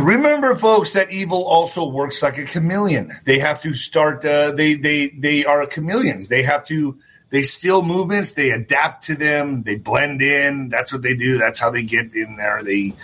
Remember, 0.00 0.54
folks, 0.56 0.92
that 0.94 1.10
evil 1.10 1.44
also 1.44 1.88
works 1.88 2.22
like 2.22 2.38
a 2.38 2.44
chameleon. 2.44 3.16
They 3.24 3.38
have 3.38 3.62
to 3.62 3.74
start. 3.74 4.24
Uh, 4.24 4.52
they 4.52 4.74
they 4.74 5.08
they 5.10 5.44
are 5.44 5.66
chameleons. 5.66 6.28
They 6.28 6.42
have 6.42 6.64
to. 6.66 6.98
They 7.34 7.42
steal 7.42 7.82
movements. 7.82 8.30
They 8.30 8.52
adapt 8.52 9.06
to 9.06 9.16
them. 9.16 9.64
They 9.64 9.74
blend 9.74 10.22
in. 10.22 10.68
That's 10.68 10.92
what 10.92 11.02
they 11.02 11.16
do. 11.16 11.36
That's 11.36 11.58
how 11.58 11.72
they 11.72 11.82
get 11.82 12.14
in 12.14 12.36
there. 12.36 12.62
They 12.62 12.94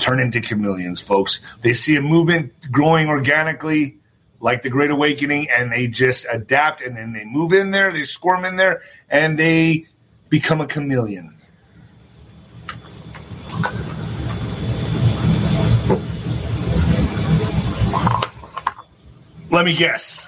turn 0.00 0.18
into 0.18 0.40
chameleons, 0.40 1.00
folks. 1.00 1.40
They 1.60 1.72
see 1.72 1.94
a 1.94 2.02
movement 2.02 2.52
growing 2.72 3.06
organically, 3.06 3.98
like 4.40 4.62
the 4.62 4.70
Great 4.70 4.90
Awakening, 4.90 5.50
and 5.50 5.70
they 5.70 5.86
just 5.86 6.26
adapt. 6.28 6.82
And 6.82 6.96
then 6.96 7.12
they 7.12 7.24
move 7.24 7.52
in 7.52 7.70
there. 7.70 7.92
They 7.92 8.02
squirm 8.02 8.44
in 8.44 8.56
there, 8.56 8.82
and 9.08 9.38
they 9.38 9.86
become 10.30 10.60
a 10.60 10.66
chameleon. 10.66 11.36
Let 19.48 19.64
me 19.64 19.76
guess. 19.76 20.23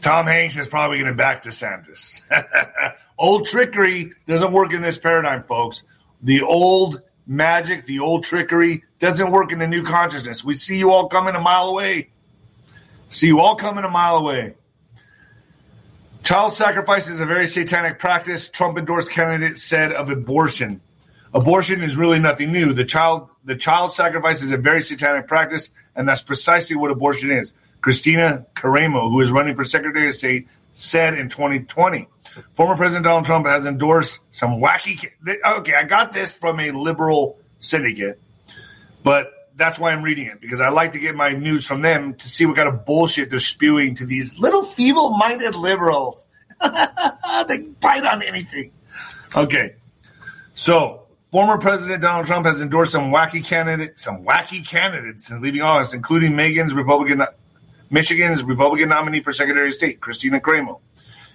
Tom 0.00 0.26
Hanks 0.26 0.56
is 0.56 0.66
probably 0.66 0.98
going 0.98 1.10
to 1.10 1.16
back 1.16 1.44
DeSantis. 1.44 2.22
old 3.18 3.46
trickery 3.46 4.12
doesn't 4.26 4.52
work 4.52 4.72
in 4.72 4.82
this 4.82 4.98
paradigm, 4.98 5.42
folks. 5.42 5.84
The 6.22 6.42
old 6.42 7.02
magic, 7.26 7.86
the 7.86 8.00
old 8.00 8.24
trickery 8.24 8.84
doesn't 8.98 9.30
work 9.30 9.52
in 9.52 9.58
the 9.58 9.66
new 9.66 9.84
consciousness. 9.84 10.42
We 10.42 10.54
see 10.54 10.78
you 10.78 10.90
all 10.90 11.08
coming 11.08 11.34
a 11.34 11.40
mile 11.40 11.66
away. 11.66 12.10
See 13.08 13.26
you 13.26 13.40
all 13.40 13.56
coming 13.56 13.84
a 13.84 13.90
mile 13.90 14.16
away. 14.16 14.54
Child 16.22 16.54
sacrifice 16.54 17.08
is 17.08 17.20
a 17.20 17.26
very 17.26 17.48
satanic 17.48 17.98
practice, 17.98 18.50
Trump 18.50 18.78
endorsed 18.78 19.10
candidate 19.10 19.58
said 19.58 19.92
of 19.92 20.10
abortion. 20.10 20.80
Abortion 21.32 21.82
is 21.82 21.96
really 21.96 22.18
nothing 22.18 22.52
new. 22.52 22.72
The 22.72 22.84
child 22.84 23.30
the 23.44 23.56
child 23.56 23.92
sacrifice 23.92 24.42
is 24.42 24.50
a 24.50 24.56
very 24.56 24.82
satanic 24.82 25.26
practice, 25.26 25.72
and 25.94 26.08
that's 26.08 26.22
precisely 26.22 26.76
what 26.76 26.90
abortion 26.90 27.30
is. 27.30 27.52
Kristina 27.80 28.46
Karamo, 28.54 29.10
who 29.10 29.20
is 29.20 29.30
running 29.30 29.54
for 29.54 29.64
Secretary 29.64 30.08
of 30.08 30.14
State, 30.14 30.48
said 30.74 31.14
in 31.14 31.28
2020. 31.28 32.08
Former 32.54 32.76
President 32.76 33.04
Donald 33.04 33.24
Trump 33.24 33.46
has 33.46 33.66
endorsed 33.66 34.20
some 34.30 34.60
wacky. 34.60 35.10
Okay, 35.58 35.74
I 35.74 35.84
got 35.84 36.12
this 36.12 36.32
from 36.32 36.60
a 36.60 36.70
liberal 36.70 37.38
syndicate, 37.58 38.20
but 39.02 39.32
that's 39.56 39.78
why 39.78 39.92
I'm 39.92 40.02
reading 40.02 40.26
it 40.26 40.40
because 40.40 40.60
I 40.60 40.68
like 40.70 40.92
to 40.92 40.98
get 40.98 41.14
my 41.14 41.30
news 41.32 41.66
from 41.66 41.82
them 41.82 42.14
to 42.14 42.28
see 42.28 42.46
what 42.46 42.56
kind 42.56 42.68
of 42.68 42.84
bullshit 42.84 43.30
they're 43.30 43.40
spewing 43.40 43.96
to 43.96 44.06
these 44.06 44.38
little 44.38 44.64
feeble 44.64 45.10
minded 45.10 45.54
liberals. 45.54 46.26
they 46.60 47.58
bite 47.80 48.04
on 48.04 48.22
anything. 48.22 48.72
Okay, 49.34 49.74
so 50.54 51.06
Former 51.30 51.58
President 51.58 52.02
Donald 52.02 52.26
Trump 52.26 52.44
has 52.46 52.60
endorsed 52.60 52.92
some 52.92 53.12
wacky 53.12 53.44
candidates, 53.44 54.02
some 54.02 54.24
wacky 54.24 54.66
candidates 54.66 55.30
in 55.30 55.40
leaving 55.40 55.60
office, 55.60 55.92
including 55.92 56.34
Megan's 56.34 56.74
Republican, 56.74 57.22
Michigan's 57.90 58.44
Republican 58.44 58.88
nominee 58.88 59.20
for 59.20 59.32
Secretary 59.32 59.68
of 59.68 59.74
State, 59.74 60.00
Kristina 60.00 60.40
Karamo. 60.40 60.80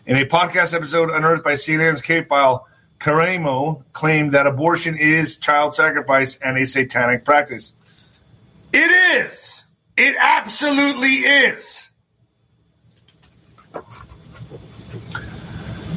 In 0.06 0.16
a 0.16 0.26
podcast 0.26 0.74
episode 0.74 1.10
unearthed 1.10 1.44
by 1.44 1.54
CNN's 1.54 2.02
K-File, 2.02 2.66
Karamo 3.00 3.84
claimed 3.92 4.32
that 4.32 4.48
abortion 4.48 4.98
is 4.98 5.38
child 5.38 5.76
sacrifice 5.76 6.38
and 6.38 6.58
a 6.58 6.66
satanic 6.66 7.26
practice. 7.26 7.74
It 8.72 9.22
is. 9.22 9.64
It 9.98 10.16
absolutely 10.18 11.10
is. 11.10 11.92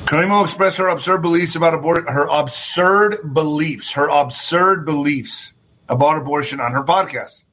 Karamo 0.07 0.43
expressed 0.43 0.79
her 0.79 0.89
absurd 0.89 1.23
beliefs 1.23 1.55
about 1.55 1.75
abortion, 1.75 2.07
her 2.07 2.27
absurd 2.29 3.33
beliefs, 3.33 3.93
her 3.93 4.09
absurd 4.09 4.85
beliefs 4.87 5.53
about 5.89 6.17
abortion 6.19 6.61
on 6.61 6.73
her 6.73 6.83
podcast. 6.83 7.45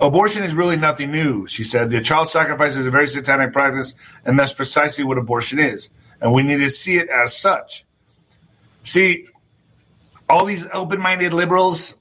Abortion 0.00 0.42
is 0.42 0.54
really 0.54 0.76
nothing 0.76 1.12
new, 1.12 1.46
she 1.46 1.64
said. 1.64 1.90
The 1.90 2.00
child 2.00 2.28
sacrifice 2.28 2.76
is 2.76 2.86
a 2.86 2.90
very 2.90 3.06
satanic 3.06 3.52
practice, 3.52 3.94
and 4.24 4.38
that's 4.38 4.52
precisely 4.52 5.04
what 5.04 5.18
abortion 5.18 5.58
is. 5.58 5.90
And 6.20 6.32
we 6.32 6.42
need 6.42 6.58
to 6.58 6.70
see 6.70 6.96
it 6.96 7.08
as 7.08 7.36
such. 7.36 7.84
See, 8.84 9.26
all 10.28 10.44
these 10.44 10.66
open 10.72 11.00
minded 11.00 11.32
liberals, 11.32 11.94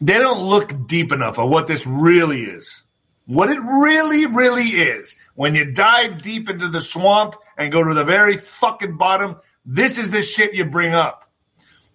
they 0.00 0.18
don't 0.18 0.48
look 0.48 0.86
deep 0.86 1.12
enough 1.12 1.38
at 1.38 1.44
what 1.44 1.66
this 1.66 1.86
really 1.86 2.42
is. 2.42 2.82
What 3.26 3.50
it 3.50 3.58
really, 3.58 4.26
really 4.26 4.64
is. 4.64 5.16
When 5.34 5.54
you 5.54 5.72
dive 5.72 6.22
deep 6.22 6.48
into 6.48 6.68
the 6.68 6.80
swamp 6.80 7.34
and 7.58 7.72
go 7.72 7.82
to 7.82 7.92
the 7.92 8.04
very 8.04 8.36
fucking 8.36 8.96
bottom, 8.96 9.36
this 9.64 9.98
is 9.98 10.10
the 10.10 10.22
shit 10.22 10.54
you 10.54 10.64
bring 10.64 10.94
up. 10.94 11.28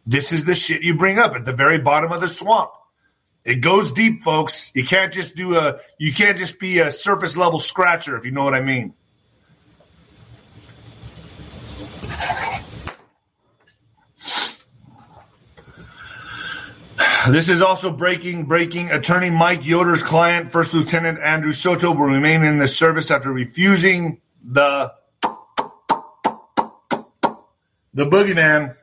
This 0.06 0.34
is 0.34 0.46
the 0.46 0.56
shit 0.56 0.84
you 0.84 0.96
bring 0.96 1.20
up 1.20 1.36
at 1.36 1.46
the 1.46 1.54
very 1.54 1.78
bottom 1.78 2.12
of 2.12 2.22
the 2.22 2.28
swamp. 2.28 2.72
It 3.44 3.56
goes 3.62 3.92
deep, 3.92 4.24
folks. 4.24 4.72
You 4.76 4.86
can't 4.86 5.12
just 5.12 5.36
do 5.36 5.58
a, 5.58 5.80
you 5.98 6.14
can't 6.14 6.38
just 6.38 6.60
be 6.60 6.80
a 6.80 6.92
surface 6.92 7.36
level 7.36 7.60
scratcher, 7.60 8.16
if 8.16 8.26
you 8.26 8.32
know 8.32 8.44
what 8.44 8.54
I 8.54 8.62
mean. 8.62 8.94
This 17.30 17.50
is 17.50 17.62
also 17.62 17.92
breaking. 17.92 18.46
Breaking. 18.46 18.90
Attorney 18.92 19.30
Mike 19.30 19.64
Yoder's 19.64 20.02
client, 20.02 20.52
First 20.52 20.74
Lieutenant 20.74 21.20
Andrew 21.20 21.54
Soto, 21.54 21.92
will 21.92 22.08
remain 22.08 22.44
in 22.44 22.58
the 22.58 22.68
service 22.68 23.12
after 23.12 23.32
refusing 23.32 24.22
the 24.44 24.92
the 27.94 28.06
boogeyman. 28.06 28.76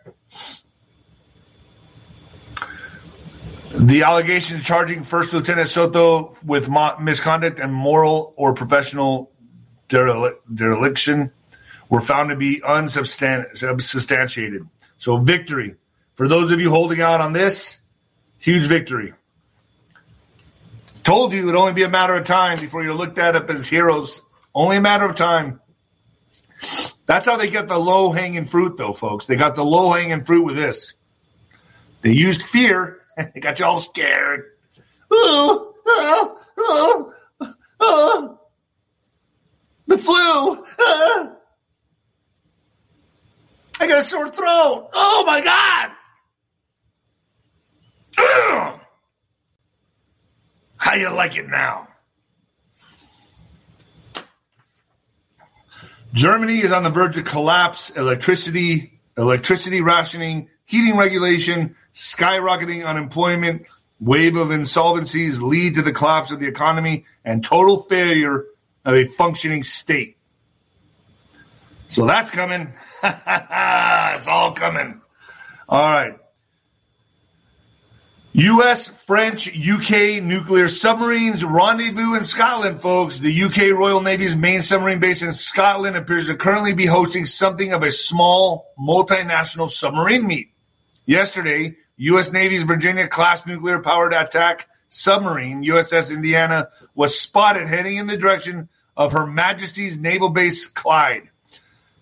The 3.79 4.03
allegations 4.03 4.65
charging 4.65 5.05
First 5.05 5.33
Lieutenant 5.33 5.69
Soto 5.69 6.37
with 6.45 6.69
misconduct 7.01 7.61
and 7.61 7.73
moral 7.73 8.35
or 8.37 8.55
professional 8.55 9.31
dereliction 9.89 11.31
were 11.89 12.01
found 12.01 12.31
to 12.31 12.37
be 12.37 12.61
unsubstantiated. 12.63 14.69
So, 14.99 15.19
victory. 15.19 15.77
For 16.15 16.29
those 16.29 16.51
of 16.51 16.61
you 16.61 16.71
holding 16.71 17.01
out 17.01 17.21
on 17.21 17.33
this, 17.33 17.79
Huge 18.39 18.65
victory. 18.65 19.15
Told 21.03 21.33
you 21.33 21.43
it 21.43 21.47
would 21.47 21.55
only 21.55 21.73
be 21.73 21.83
a 21.83 21.89
matter 21.89 22.15
of 22.15 22.25
time 22.25 22.61
before 22.61 22.85
you're 22.85 22.95
looked 22.95 23.19
at 23.19 23.35
up 23.35 23.51
as 23.51 23.67
heroes. 23.67 24.23
Only 24.55 24.77
a 24.77 24.81
matter 24.81 25.05
of 25.05 25.17
time. 25.17 25.61
That's 27.07 27.27
how 27.27 27.37
they 27.37 27.51
get 27.51 27.69
the 27.69 27.79
low 27.79 28.13
hanging 28.13 28.45
fruit, 28.45 28.77
though, 28.77 28.93
folks. 28.93 29.27
They 29.27 29.37
got 29.37 29.57
the 29.57 29.65
low 29.65 29.93
hanging 29.93 30.23
fruit 30.23 30.45
with 30.45 30.57
this. 30.57 30.95
They 32.03 32.13
used 32.13 32.43
fear. 32.43 32.98
They 33.35 33.41
got 33.41 33.59
you 33.59 33.65
all 33.65 33.79
scared. 33.79 34.45
Oh, 35.11 35.75
oh, 35.87 37.13
oh. 37.81 38.41
The 39.87 39.99
flu. 39.99 40.15
Oh. 40.15 41.37
I 43.81 43.87
got 43.87 43.99
a 43.99 44.05
sore 44.05 44.29
throat. 44.29 44.91
Oh 44.93 45.25
my 45.27 45.41
God. 45.41 45.91
How 50.77 50.95
you 50.95 51.11
like 51.11 51.37
it 51.37 51.49
now? 51.49 51.89
Germany 56.13 56.61
is 56.61 56.73
on 56.73 56.83
the 56.83 56.91
verge 56.91 57.17
of 57.19 57.25
collapse. 57.25 57.91
Electricity, 57.91 59.01
electricity 59.17 59.83
rationing, 59.83 60.49
heating 60.69 60.99
regulation, 60.99 61.75
skyrocketing 61.95 62.87
unemployment, 62.87 63.67
wave 64.01 64.37
of 64.37 64.49
insolvencies 64.49 65.41
lead 65.41 65.75
to 65.75 65.83
the 65.83 65.93
collapse 65.93 66.31
of 66.31 66.41
the 66.41 66.47
economy 66.47 67.07
and 67.25 67.43
total 67.43 67.81
failure 67.85 68.45
of 68.85 68.95
a 68.95 69.07
functioning 69.07 69.63
state. 69.63 70.19
So 71.89 72.07
that's 72.07 72.31
coming. 72.31 72.75
it's 73.03 74.27
all 74.27 74.53
coming. 74.53 75.01
All 75.71 75.91
right. 75.91 76.19
U.S., 78.33 78.89
French, 79.07 79.49
UK 79.49 80.23
nuclear 80.23 80.69
submarines 80.69 81.43
rendezvous 81.43 82.15
in 82.15 82.25
Scotland, 82.25 82.83
folks. 82.83 83.19
The 83.19 83.43
UK 83.45 83.77
Royal 83.77 84.03
Navy's 84.03 84.37
main 84.37 84.61
submarine 84.61 85.01
base 85.01 85.23
in 85.23 85.33
Scotland 85.33 85.97
appears 85.97 86.29
to 86.29 86.37
currently 86.37 86.75
be 86.75 86.85
hosting 86.85 87.25
something 87.25 87.73
of 87.73 87.83
a 87.83 87.91
small 87.91 88.67
multinational 88.79 89.71
submarine 89.71 90.27
meet. 90.27 90.53
Yesterday, 91.09 91.75
U.S. 91.97 92.35
Navy's 92.35 92.65
Virginia 92.65 93.09
class 93.09 93.47
nuclear 93.47 93.79
powered 93.79 94.13
attack 94.13 94.69
submarine, 94.91 95.65
USS 95.65 96.13
Indiana, 96.13 96.69
was 96.95 97.19
spotted 97.19 97.67
heading 97.67 97.97
in 97.97 98.09
the 98.09 98.19
direction 98.19 98.69
of 98.95 99.13
Her 99.13 99.27
Majesty's 99.27 99.97
Naval 99.97 100.29
Base 100.29 100.67
Clyde. 100.67 101.31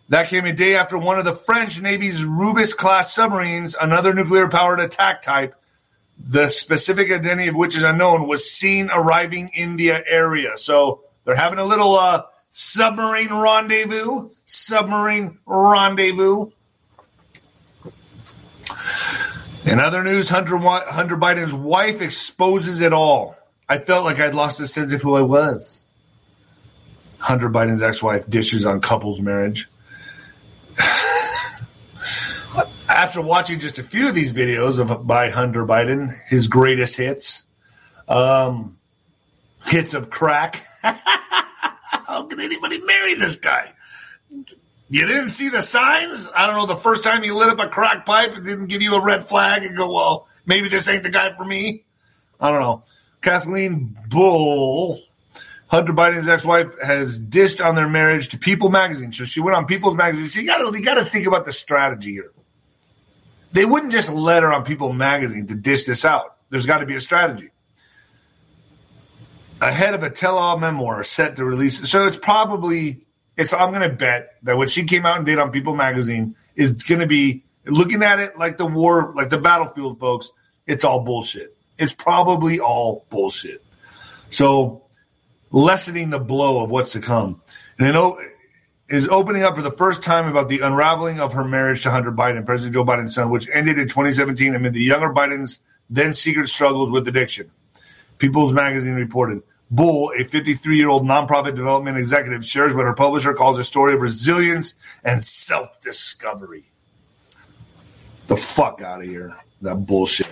That 0.08 0.26
came 0.26 0.44
a 0.44 0.52
day 0.52 0.74
after 0.74 0.98
one 0.98 1.20
of 1.20 1.24
the 1.24 1.36
French 1.36 1.80
Navy's 1.80 2.24
Rubis 2.24 2.74
class 2.74 3.14
submarines, 3.14 3.76
another 3.80 4.12
nuclear 4.12 4.48
powered 4.48 4.80
attack 4.80 5.22
type, 5.22 5.54
the 6.18 6.48
specific 6.48 7.12
identity 7.12 7.46
of 7.46 7.54
which 7.54 7.76
is 7.76 7.84
unknown, 7.84 8.26
was 8.26 8.50
seen 8.50 8.90
arriving 8.92 9.50
in 9.54 9.76
the 9.76 9.92
area. 9.92 10.54
So 10.56 11.02
they're 11.24 11.36
having 11.36 11.60
a 11.60 11.64
little 11.64 11.94
uh, 11.94 12.24
submarine 12.50 13.32
rendezvous. 13.32 14.30
Submarine 14.46 15.38
rendezvous. 15.46 16.50
In 19.66 19.80
other 19.80 20.04
news, 20.04 20.28
Hunter, 20.28 20.58
Hunter 20.58 21.16
Biden's 21.16 21.52
wife 21.52 22.00
exposes 22.00 22.80
it 22.80 22.92
all. 22.92 23.36
I 23.68 23.78
felt 23.78 24.04
like 24.04 24.20
I'd 24.20 24.32
lost 24.32 24.60
a 24.60 24.66
sense 24.68 24.92
of 24.92 25.02
who 25.02 25.16
I 25.16 25.22
was. 25.22 25.82
Hunter 27.18 27.48
Biden's 27.48 27.82
ex 27.82 28.00
wife 28.00 28.30
dishes 28.30 28.64
on 28.64 28.80
couples 28.80 29.20
marriage. 29.20 29.68
After 32.88 33.20
watching 33.20 33.58
just 33.58 33.80
a 33.80 33.82
few 33.82 34.08
of 34.08 34.14
these 34.14 34.32
videos 34.32 34.78
of 34.78 35.04
by 35.04 35.30
Hunter 35.30 35.66
Biden, 35.66 36.16
his 36.26 36.46
greatest 36.46 36.96
hits, 36.96 37.42
um, 38.06 38.78
hits 39.66 39.94
of 39.94 40.10
crack. 40.10 40.64
How 40.82 42.22
can 42.26 42.38
anybody 42.38 42.80
marry 42.82 43.16
this 43.16 43.34
guy? 43.34 43.72
You 44.88 45.06
didn't 45.06 45.30
see 45.30 45.48
the 45.48 45.62
signs? 45.62 46.30
I 46.34 46.46
don't 46.46 46.56
know. 46.56 46.66
The 46.66 46.76
first 46.76 47.02
time 47.02 47.24
you 47.24 47.34
lit 47.34 47.48
up 47.48 47.58
a 47.58 47.68
crack 47.68 48.06
pipe, 48.06 48.32
it 48.36 48.44
didn't 48.44 48.66
give 48.66 48.82
you 48.82 48.94
a 48.94 49.02
red 49.02 49.24
flag 49.24 49.64
and 49.64 49.76
go, 49.76 49.92
well, 49.92 50.28
maybe 50.44 50.68
this 50.68 50.88
ain't 50.88 51.02
the 51.02 51.10
guy 51.10 51.32
for 51.32 51.44
me. 51.44 51.84
I 52.40 52.50
don't 52.52 52.60
know. 52.60 52.84
Kathleen 53.20 53.98
Buhle, 54.08 55.00
Hunter 55.66 55.92
Biden's 55.92 56.28
ex-wife, 56.28 56.68
has 56.80 57.18
dished 57.18 57.60
on 57.60 57.74
their 57.74 57.88
marriage 57.88 58.28
to 58.28 58.38
People 58.38 58.68
Magazine. 58.68 59.10
So 59.10 59.24
she 59.24 59.40
went 59.40 59.56
on 59.56 59.66
People's 59.66 59.96
Magazine. 59.96 60.28
So 60.28 60.40
you 60.40 60.46
got 60.46 60.72
you 60.72 60.84
got 60.84 60.94
to 60.94 61.04
think 61.04 61.26
about 61.26 61.44
the 61.44 61.52
strategy 61.52 62.12
here. 62.12 62.30
They 63.52 63.64
wouldn't 63.64 63.90
just 63.90 64.12
let 64.12 64.44
her 64.44 64.52
on 64.52 64.64
People 64.64 64.92
Magazine 64.92 65.46
to 65.48 65.56
dish 65.56 65.84
this 65.84 66.04
out. 66.04 66.36
There's 66.50 66.66
got 66.66 66.78
to 66.78 66.86
be 66.86 66.94
a 66.94 67.00
strategy. 67.00 67.50
Ahead 69.60 69.94
of 69.94 70.02
a 70.02 70.10
tell-all 70.10 70.58
memoir 70.58 71.02
set 71.02 71.36
to 71.36 71.44
release, 71.44 71.88
so 71.90 72.06
it's 72.06 72.18
probably 72.18 73.05
it's 73.36 73.52
I'm 73.52 73.70
going 73.70 73.88
to 73.88 73.94
bet 73.94 74.36
that 74.42 74.56
what 74.56 74.70
she 74.70 74.84
came 74.84 75.04
out 75.04 75.18
and 75.18 75.26
did 75.26 75.38
on 75.38 75.50
People 75.50 75.74
Magazine 75.74 76.36
is 76.54 76.72
going 76.72 77.00
to 77.00 77.06
be 77.06 77.44
looking 77.66 78.02
at 78.02 78.18
it 78.18 78.36
like 78.36 78.56
the 78.56 78.66
war, 78.66 79.12
like 79.14 79.30
the 79.30 79.38
battlefield, 79.38 79.98
folks. 79.98 80.30
It's 80.66 80.84
all 80.84 81.00
bullshit. 81.00 81.56
It's 81.78 81.92
probably 81.92 82.60
all 82.60 83.06
bullshit. 83.10 83.62
So 84.30 84.82
lessening 85.50 86.10
the 86.10 86.18
blow 86.18 86.62
of 86.62 86.70
what's 86.70 86.92
to 86.92 87.00
come, 87.00 87.42
and 87.78 87.88
it 87.88 88.14
is 88.88 89.08
opening 89.08 89.42
up 89.42 89.56
for 89.56 89.62
the 89.62 89.70
first 89.70 90.02
time 90.02 90.28
about 90.28 90.48
the 90.48 90.60
unraveling 90.60 91.20
of 91.20 91.34
her 91.34 91.44
marriage 91.44 91.82
to 91.82 91.90
Hunter 91.90 92.12
Biden, 92.12 92.46
President 92.46 92.74
Joe 92.74 92.84
Biden's 92.84 93.14
son, 93.14 93.30
which 93.30 93.48
ended 93.52 93.78
in 93.78 93.88
2017 93.88 94.54
amid 94.54 94.72
the 94.72 94.82
younger 94.82 95.12
Biden's 95.12 95.60
then 95.90 96.12
secret 96.12 96.48
struggles 96.48 96.90
with 96.90 97.06
addiction. 97.06 97.50
People's 98.18 98.52
Magazine 98.52 98.94
reported. 98.94 99.42
Buhle, 99.72 100.20
a 100.20 100.24
53 100.24 100.76
year 100.76 100.88
old 100.88 101.04
nonprofit 101.04 101.56
development 101.56 101.98
executive, 101.98 102.44
shares 102.44 102.74
what 102.74 102.86
her 102.86 102.94
publisher 102.94 103.34
calls 103.34 103.58
a 103.58 103.64
story 103.64 103.94
of 103.94 104.00
resilience 104.00 104.74
and 105.04 105.22
self 105.22 105.80
discovery. 105.80 106.70
The 108.28 108.36
fuck 108.36 108.82
out 108.82 109.02
of 109.02 109.08
here. 109.08 109.36
That 109.62 109.86
bullshit. 109.86 110.28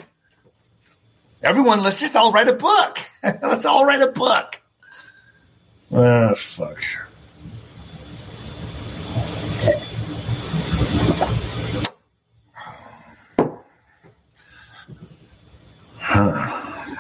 Everyone, 1.43 1.83
let's 1.83 2.01
just 2.01 2.17
all 2.17 2.33
write 2.33 2.49
a 2.49 2.55
book. 2.55 2.99
let's 3.23 3.65
all 3.65 3.85
write 3.85 4.03
a 4.03 4.09
book. 4.09 4.61
Ah, 5.93 6.35
fuck. 6.35 6.81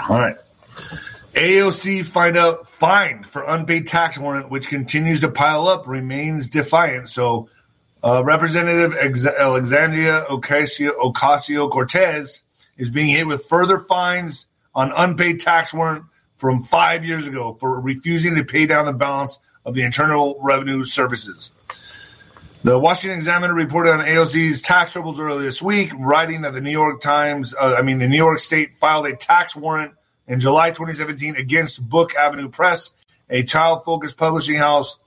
All 0.08 0.18
right. 0.18 0.36
AOC 1.34 2.06
find 2.06 2.36
out 2.36 2.68
fined 2.68 3.26
for 3.26 3.42
unpaid 3.42 3.88
tax 3.88 4.16
warrant, 4.18 4.50
which 4.50 4.68
continues 4.68 5.20
to 5.22 5.28
pile 5.28 5.66
up, 5.66 5.86
remains 5.88 6.48
defiant. 6.48 7.08
So, 7.08 7.48
uh, 8.04 8.22
Representative 8.22 8.96
Alexandria 8.96 10.24
Ocasio 10.28 11.70
Cortez 11.70 12.42
is 12.76 12.90
being 12.90 13.08
hit 13.08 13.26
with 13.26 13.46
further 13.46 13.80
fines 13.80 14.46
on 14.74 14.92
unpaid 14.96 15.40
tax 15.40 15.74
warrant 15.74 16.04
from 16.36 16.62
five 16.62 17.04
years 17.04 17.26
ago 17.26 17.56
for 17.58 17.80
refusing 17.80 18.36
to 18.36 18.44
pay 18.44 18.66
down 18.66 18.86
the 18.86 18.92
balance 18.92 19.38
of 19.64 19.74
the 19.74 19.82
Internal 19.82 20.38
Revenue 20.40 20.84
Services. 20.84 21.50
The 22.62 22.78
Washington 22.78 23.18
Examiner 23.18 23.54
reported 23.54 23.92
on 23.92 24.06
AOC's 24.06 24.62
tax 24.62 24.92
troubles 24.92 25.18
earlier 25.20 25.42
this 25.42 25.60
week, 25.60 25.92
writing 25.98 26.42
that 26.42 26.54
the 26.54 26.60
New 26.60 26.70
York 26.70 27.00
Times, 27.00 27.54
uh, 27.54 27.74
I 27.76 27.82
mean, 27.82 27.98
the 27.98 28.08
New 28.08 28.16
York 28.16 28.38
State 28.38 28.74
filed 28.74 29.06
a 29.06 29.16
tax 29.16 29.54
warrant 29.56 29.94
in 30.26 30.40
July 30.40 30.70
2017 30.70 31.36
against 31.36 31.86
Brook 31.86 32.14
Avenue 32.14 32.48
Press, 32.48 32.90
a 33.28 33.42
child 33.42 33.84
focused 33.84 34.16
publishing 34.16 34.56
house 34.56 34.98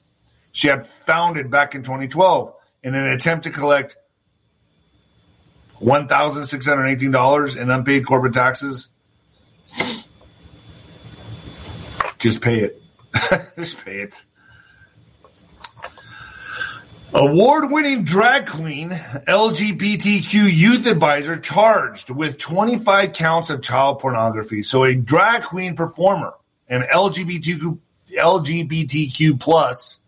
she 0.52 0.68
had 0.68 0.86
founded 0.86 1.52
back 1.52 1.76
in 1.76 1.84
2012 1.84 2.54
in 2.84 2.96
an 2.96 3.06
attempt 3.06 3.44
to 3.44 3.52
collect 3.52 3.96
$1,618 5.82 7.58
in 7.58 7.70
unpaid 7.70 8.06
corporate 8.06 8.34
taxes. 8.34 8.90
Just 12.18 12.42
pay 12.42 12.60
it. 12.60 12.82
Just 13.56 13.84
pay 13.86 14.02
it. 14.02 14.26
Award 17.14 17.72
winning 17.72 18.04
drag 18.04 18.48
queen, 18.48 18.90
LGBTQ 18.90 20.54
youth 20.54 20.86
advisor 20.86 21.40
charged 21.40 22.10
with 22.10 22.38
25 22.38 23.14
counts 23.14 23.50
of 23.50 23.62
child 23.62 24.00
pornography. 24.00 24.62
So, 24.62 24.84
a 24.84 24.94
drag 24.94 25.44
queen 25.44 25.78
performer, 25.78 26.34
an 26.68 26.82
LGBTQ, 26.82 27.80
LGBTQ 28.12 29.40
plus 29.40 30.00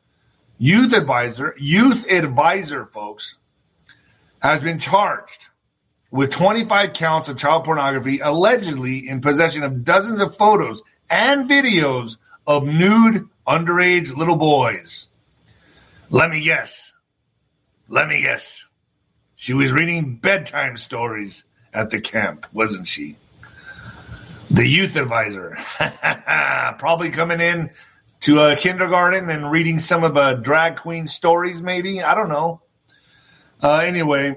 youth 0.58 0.94
advisor, 0.94 1.56
youth 1.58 2.12
advisor, 2.12 2.84
folks, 2.84 3.38
has 4.42 4.62
been 4.62 4.78
charged 4.78 5.48
with 6.12 6.32
25 6.32 6.92
counts 6.92 7.30
of 7.30 7.38
child 7.38 7.64
pornography, 7.64 8.20
allegedly 8.20 9.08
in 9.08 9.22
possession 9.22 9.64
of 9.64 9.86
dozens 9.86 10.20
of 10.20 10.36
photos 10.36 10.82
and 11.10 11.50
videos 11.50 12.18
of 12.46 12.66
nude 12.66 13.30
underage 13.48 14.14
little 14.14 14.36
boys. 14.36 15.08
Let 16.10 16.30
me 16.30 16.42
guess. 16.42 16.89
Let 17.90 18.08
me 18.08 18.22
guess. 18.22 18.68
She 19.36 19.54
was 19.54 19.72
reading 19.72 20.18
bedtime 20.18 20.78
stories 20.78 21.44
at 21.74 21.90
the 21.90 22.00
camp, 22.00 22.46
wasn't 22.54 22.88
she? 22.88 23.16
The 24.52 24.68
youth 24.68 24.96
advisor. 24.96 25.58
Probably 26.78 27.10
coming 27.10 27.42
in 27.42 27.72
to 28.22 28.42
a 28.42 28.56
kindergarten 28.56 29.30
and 29.30 29.50
reading 29.50 29.80
some 29.80 30.04
of 30.04 30.18
a 30.18 30.36
drag 30.36 30.76
queen 30.76 31.08
stories, 31.08 31.62
maybe. 31.62 32.04
I 32.04 32.14
don't 32.14 32.30
know. 32.30 32.62
Uh, 33.62 33.80
anyway, 33.80 34.36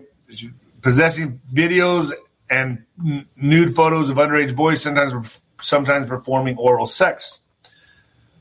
possessing 0.81 1.41
videos 1.53 2.11
and 2.49 2.85
n- 3.05 3.29
nude 3.37 3.75
photos 3.75 4.09
of 4.09 4.17
underage 4.17 4.57
boys, 4.57 4.83
sometimes 4.83 5.43
sometimes 5.61 6.07
performing 6.07 6.57
oral 6.57 6.87
sex. 6.87 7.41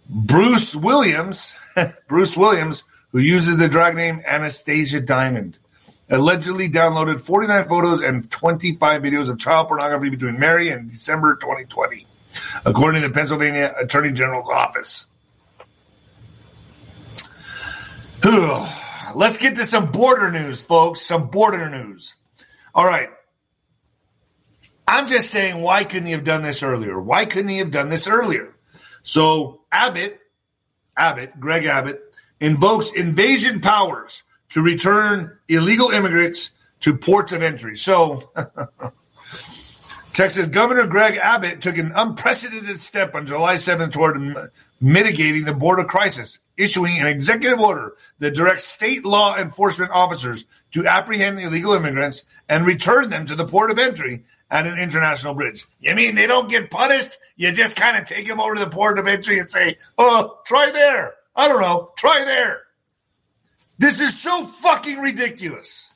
Bruce 0.09 0.76
Williams, 0.76 1.57
Bruce 2.07 2.38
Williams 2.38 2.84
who 3.12 3.20
uses 3.20 3.57
the 3.57 3.68
drag 3.68 3.95
name 3.95 4.22
Anastasia 4.26 5.01
Diamond, 5.01 5.57
allegedly 6.09 6.70
downloaded 6.70 7.20
49 7.20 7.68
photos 7.68 8.01
and 8.01 8.30
25 8.30 9.01
videos 9.01 9.30
of 9.30 9.39
child 9.39 9.68
pornography 9.68 10.09
between 10.09 10.39
May 10.39 10.70
and 10.70 10.89
December 10.89 11.36
2020, 11.36 12.07
according 12.66 13.01
to 13.01 13.07
the 13.07 13.14
Pennsylvania 13.14 13.74
Attorney 13.78 14.12
General's 14.12 14.49
office. 14.49 15.07
Let's 19.16 19.38
get 19.39 19.55
to 19.55 19.66
some 19.66 19.91
border 19.91 20.32
news, 20.32 20.62
folks. 20.62 21.01
Some 21.01 21.30
border 21.30 21.70
news. 21.70 22.16
All 22.74 22.86
right. 22.86 23.09
I'm 24.88 25.07
just 25.07 25.32
saying, 25.32 25.62
why 25.62 25.84
couldn't 25.84 26.05
he 26.05 26.12
have 26.12 26.24
done 26.24 26.43
this 26.43 26.64
earlier? 26.64 26.99
Why 26.99 27.26
couldn't 27.26 27.49
he 27.49 27.57
have 27.57 27.72
done 27.72 27.89
this 27.89 28.07
earlier? 28.07 28.53
So 29.03 29.62
Abbott, 29.72 30.20
Abbott, 30.95 31.39
Greg 31.39 31.66
Abbott, 31.66 32.11
invokes 32.42 32.92
invasion 32.92 33.62
powers 33.62 34.24
to 34.50 34.62
return 34.62 35.38
illegal 35.48 35.92
immigrants 35.92 36.52
to 36.82 36.98
ports 36.98 37.32
of 37.32 37.42
entry. 37.42 37.78
So, 37.78 38.30
Texas 40.14 40.48
Governor 40.48 40.88
Greg 40.88 41.16
Abbott 41.16 41.62
took 41.62 41.78
an 41.78 41.94
unprecedented 41.96 42.82
step 42.82 43.16
on 43.16 43.26
July 43.26 43.56
7th 43.56 43.94
toward 43.94 44.52
mitigating 44.82 45.46
the 45.46 45.54
border 45.54 45.86
crisis, 45.86 46.39
issuing 46.58 46.98
an 47.00 47.08
executive 47.08 47.60
order 47.60 47.94
that 48.20 48.36
directs 48.36 48.66
state 48.66 49.06
law 49.06 49.38
enforcement 49.38 49.92
officers 49.92 50.46
to 50.72 50.86
apprehend 50.86 51.39
illegal 51.39 51.74
immigrants 51.74 52.26
and 52.50 52.66
return 52.66 53.10
them 53.10 53.28
to 53.28 53.36
the 53.36 53.46
port 53.46 53.72
of 53.72 53.80
entry 53.80 54.24
at 54.50 54.68
an 54.68 54.78
international 54.78 55.34
bridge. 55.34 55.66
You 55.80 55.96
mean 55.96 56.16
they 56.16 56.28
don't 56.28 56.50
get 56.50 56.72
punished? 56.72 57.18
You 57.38 57.52
just 57.54 57.78
kind 57.78 57.98
of 57.98 58.06
take 58.06 58.28
them 58.28 58.42
over 58.42 58.56
to 58.56 58.66
the 58.66 58.70
port 58.70 59.00
of 59.00 59.08
entry 59.08 59.39
and 59.39 59.50
say, 59.50 59.78
oh, 59.98 60.39
try 60.46 60.72
there. 60.72 61.14
I 61.36 61.48
don't 61.48 61.62
know. 61.62 61.92
Try 61.98 62.24
there. 62.26 62.64
This 63.78 64.00
is 64.00 64.20
so 64.20 64.46
fucking 64.46 65.00
ridiculous. 65.00 65.90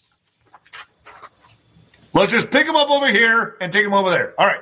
Let's 2.13 2.31
just 2.31 2.49
pick 2.49 2.65
them 2.65 2.75
up 2.75 2.89
over 2.89 3.07
here 3.07 3.57
and 3.59 3.73
take 3.73 3.83
them 3.83 3.93
over 3.93 4.09
there. 4.09 4.33
All 4.39 4.47
right. 4.47 4.61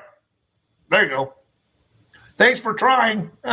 There 0.90 1.04
you 1.04 1.10
go. 1.10 1.34
Thanks 2.38 2.60
for 2.60 2.74
trying. 2.74 3.32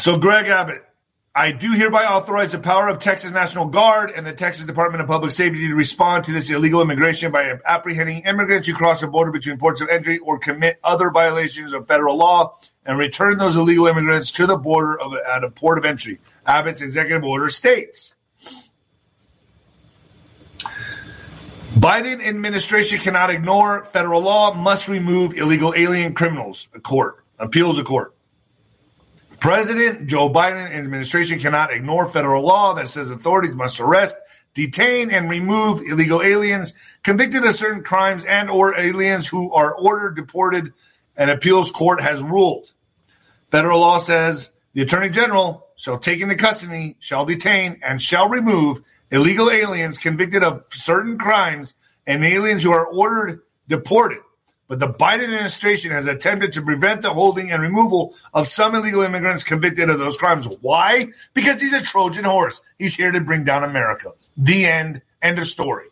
so, 0.00 0.16
Greg 0.18 0.46
Abbott 0.46 0.84
I 1.34 1.52
do 1.52 1.72
hereby 1.72 2.04
authorize 2.04 2.52
the 2.52 2.58
power 2.58 2.88
of 2.88 2.98
Texas 2.98 3.32
National 3.32 3.64
Guard 3.66 4.10
and 4.10 4.26
the 4.26 4.34
Texas 4.34 4.66
Department 4.66 5.00
of 5.00 5.08
Public 5.08 5.32
Safety 5.32 5.66
to 5.66 5.74
respond 5.74 6.26
to 6.26 6.32
this 6.32 6.50
illegal 6.50 6.82
immigration 6.82 7.32
by 7.32 7.58
apprehending 7.64 8.24
immigrants 8.24 8.68
who 8.68 8.74
cross 8.74 9.00
the 9.00 9.06
border 9.06 9.30
between 9.30 9.56
ports 9.56 9.80
of 9.80 9.88
entry 9.88 10.18
or 10.18 10.38
commit 10.38 10.78
other 10.84 11.10
violations 11.10 11.72
of 11.72 11.86
federal 11.86 12.18
law 12.18 12.58
and 12.84 12.98
return 12.98 13.38
those 13.38 13.56
illegal 13.56 13.86
immigrants 13.86 14.30
to 14.32 14.46
the 14.46 14.58
border 14.58 15.00
of 15.00 15.14
at 15.34 15.42
a 15.42 15.50
port 15.50 15.78
of 15.78 15.86
entry. 15.86 16.18
Abbott's 16.46 16.82
executive 16.82 17.24
order 17.24 17.48
states. 17.48 18.14
Biden 21.74 22.22
administration 22.22 22.98
cannot 22.98 23.30
ignore 23.30 23.84
federal 23.84 24.20
law, 24.20 24.52
must 24.52 24.86
remove 24.86 25.32
illegal 25.32 25.72
alien 25.74 26.12
criminals. 26.12 26.68
A 26.74 26.80
court 26.80 27.24
appeals 27.38 27.78
a 27.78 27.84
court. 27.84 28.14
President 29.42 30.06
Joe 30.06 30.28
Biden 30.28 30.66
and 30.66 30.84
administration 30.84 31.40
cannot 31.40 31.72
ignore 31.72 32.08
federal 32.08 32.44
law 32.44 32.74
that 32.74 32.88
says 32.88 33.10
authorities 33.10 33.56
must 33.56 33.80
arrest, 33.80 34.16
detain, 34.54 35.10
and 35.10 35.28
remove 35.28 35.82
illegal 35.82 36.22
aliens 36.22 36.76
convicted 37.02 37.44
of 37.44 37.52
certain 37.52 37.82
crimes 37.82 38.24
and 38.24 38.48
or 38.48 38.78
aliens 38.78 39.26
who 39.26 39.52
are 39.52 39.74
ordered 39.74 40.14
deported. 40.14 40.72
An 41.16 41.28
appeals 41.28 41.72
court 41.72 42.00
has 42.00 42.22
ruled. 42.22 42.72
Federal 43.50 43.80
law 43.80 43.98
says 43.98 44.52
the 44.74 44.82
attorney 44.82 45.10
general 45.10 45.66
shall 45.74 45.98
take 45.98 46.20
into 46.20 46.36
custody, 46.36 46.94
shall 47.00 47.24
detain, 47.24 47.80
and 47.82 48.00
shall 48.00 48.28
remove 48.28 48.80
illegal 49.10 49.50
aliens 49.50 49.98
convicted 49.98 50.44
of 50.44 50.62
certain 50.70 51.18
crimes 51.18 51.74
and 52.06 52.24
aliens 52.24 52.62
who 52.62 52.70
are 52.70 52.86
ordered 52.86 53.40
deported. 53.66 54.20
But 54.72 54.78
the 54.78 54.88
Biden 54.88 55.24
administration 55.24 55.90
has 55.90 56.06
attempted 56.06 56.54
to 56.54 56.62
prevent 56.62 57.02
the 57.02 57.10
holding 57.10 57.52
and 57.52 57.60
removal 57.60 58.14
of 58.32 58.46
some 58.46 58.74
illegal 58.74 59.02
immigrants 59.02 59.44
convicted 59.44 59.90
of 59.90 59.98
those 59.98 60.16
crimes. 60.16 60.48
Why? 60.62 61.08
Because 61.34 61.60
he's 61.60 61.74
a 61.74 61.82
Trojan 61.82 62.24
horse. 62.24 62.62
He's 62.78 62.94
here 62.94 63.12
to 63.12 63.20
bring 63.20 63.44
down 63.44 63.64
America. 63.64 64.12
The 64.38 64.64
end. 64.64 65.02
End 65.20 65.38
of 65.38 65.46
story. 65.46 65.88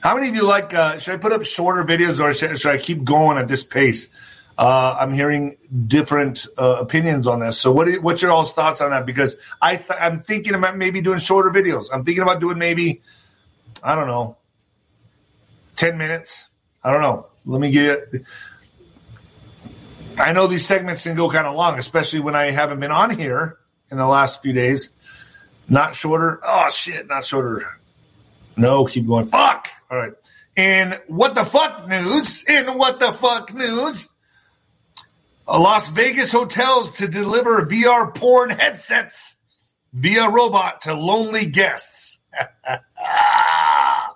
How 0.00 0.14
many 0.14 0.30
of 0.30 0.34
you 0.34 0.46
like? 0.46 0.72
Uh, 0.72 0.96
should 0.96 1.12
I 1.12 1.18
put 1.18 1.32
up 1.32 1.44
shorter 1.44 1.84
videos 1.84 2.20
or 2.20 2.32
should, 2.32 2.58
should 2.58 2.70
I 2.70 2.78
keep 2.78 3.04
going 3.04 3.36
at 3.36 3.46
this 3.46 3.62
pace? 3.62 4.08
Uh, 4.58 4.96
I'm 4.98 5.12
hearing 5.12 5.56
different 5.86 6.46
uh, 6.58 6.78
opinions 6.80 7.28
on 7.28 7.38
this. 7.38 7.60
So, 7.60 7.70
what 7.70 7.86
is, 7.86 8.00
what's 8.00 8.22
your 8.22 8.32
all's 8.32 8.52
thoughts 8.54 8.80
on 8.80 8.90
that? 8.90 9.06
Because 9.06 9.36
I 9.62 9.76
th- 9.76 10.00
I'm 10.00 10.20
thinking 10.22 10.54
about 10.54 10.76
maybe 10.76 11.00
doing 11.00 11.20
shorter 11.20 11.50
videos. 11.50 11.86
I'm 11.92 12.04
thinking 12.04 12.22
about 12.22 12.40
doing 12.40 12.58
maybe, 12.58 13.02
I 13.82 13.94
don't 13.94 14.06
know, 14.06 14.36
ten 15.76 15.98
minutes. 15.98 16.46
I 16.82 16.92
don't 16.92 17.02
know. 17.02 17.26
Let 17.44 17.60
me 17.60 17.70
get. 17.70 18.08
I 20.16 20.32
know 20.32 20.46
these 20.46 20.66
segments 20.66 21.04
can 21.04 21.16
go 21.16 21.30
kind 21.30 21.46
of 21.46 21.54
long, 21.54 21.78
especially 21.78 22.20
when 22.20 22.34
I 22.34 22.50
haven't 22.50 22.80
been 22.80 22.90
on 22.90 23.16
here 23.16 23.58
in 23.90 23.98
the 23.98 24.06
last 24.06 24.42
few 24.42 24.52
days. 24.52 24.90
Not 25.68 25.94
shorter. 25.94 26.40
Oh 26.42 26.68
shit, 26.70 27.06
not 27.08 27.24
shorter. 27.24 27.78
No, 28.56 28.84
keep 28.84 29.06
going. 29.06 29.26
Fuck. 29.26 29.68
All 29.90 29.98
right. 29.98 30.12
In 30.56 30.94
what 31.06 31.34
the 31.34 31.44
fuck 31.44 31.88
news? 31.88 32.44
In 32.48 32.66
what 32.78 32.98
the 32.98 33.12
fuck 33.12 33.54
news? 33.54 34.08
A 35.46 35.58
Las 35.58 35.88
Vegas 35.88 36.32
hotels 36.32 36.92
to 36.94 37.08
deliver 37.08 37.64
VR 37.64 38.14
porn 38.14 38.50
headsets 38.50 39.36
via 39.92 40.28
robot 40.28 40.82
to 40.82 40.94
lonely 40.94 41.46
guests. 41.46 42.18
I, 42.98 44.10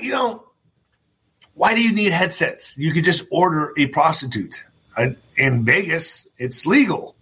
you 0.00 0.12
know, 0.12 0.44
why 1.54 1.74
do 1.74 1.82
you 1.82 1.92
need 1.92 2.12
headsets? 2.12 2.76
You 2.76 2.92
could 2.92 3.04
just 3.04 3.26
order 3.30 3.72
a 3.76 3.86
prostitute. 3.86 4.64
In 5.36 5.64
Vegas, 5.64 6.26
it's 6.38 6.66
legal. 6.66 7.16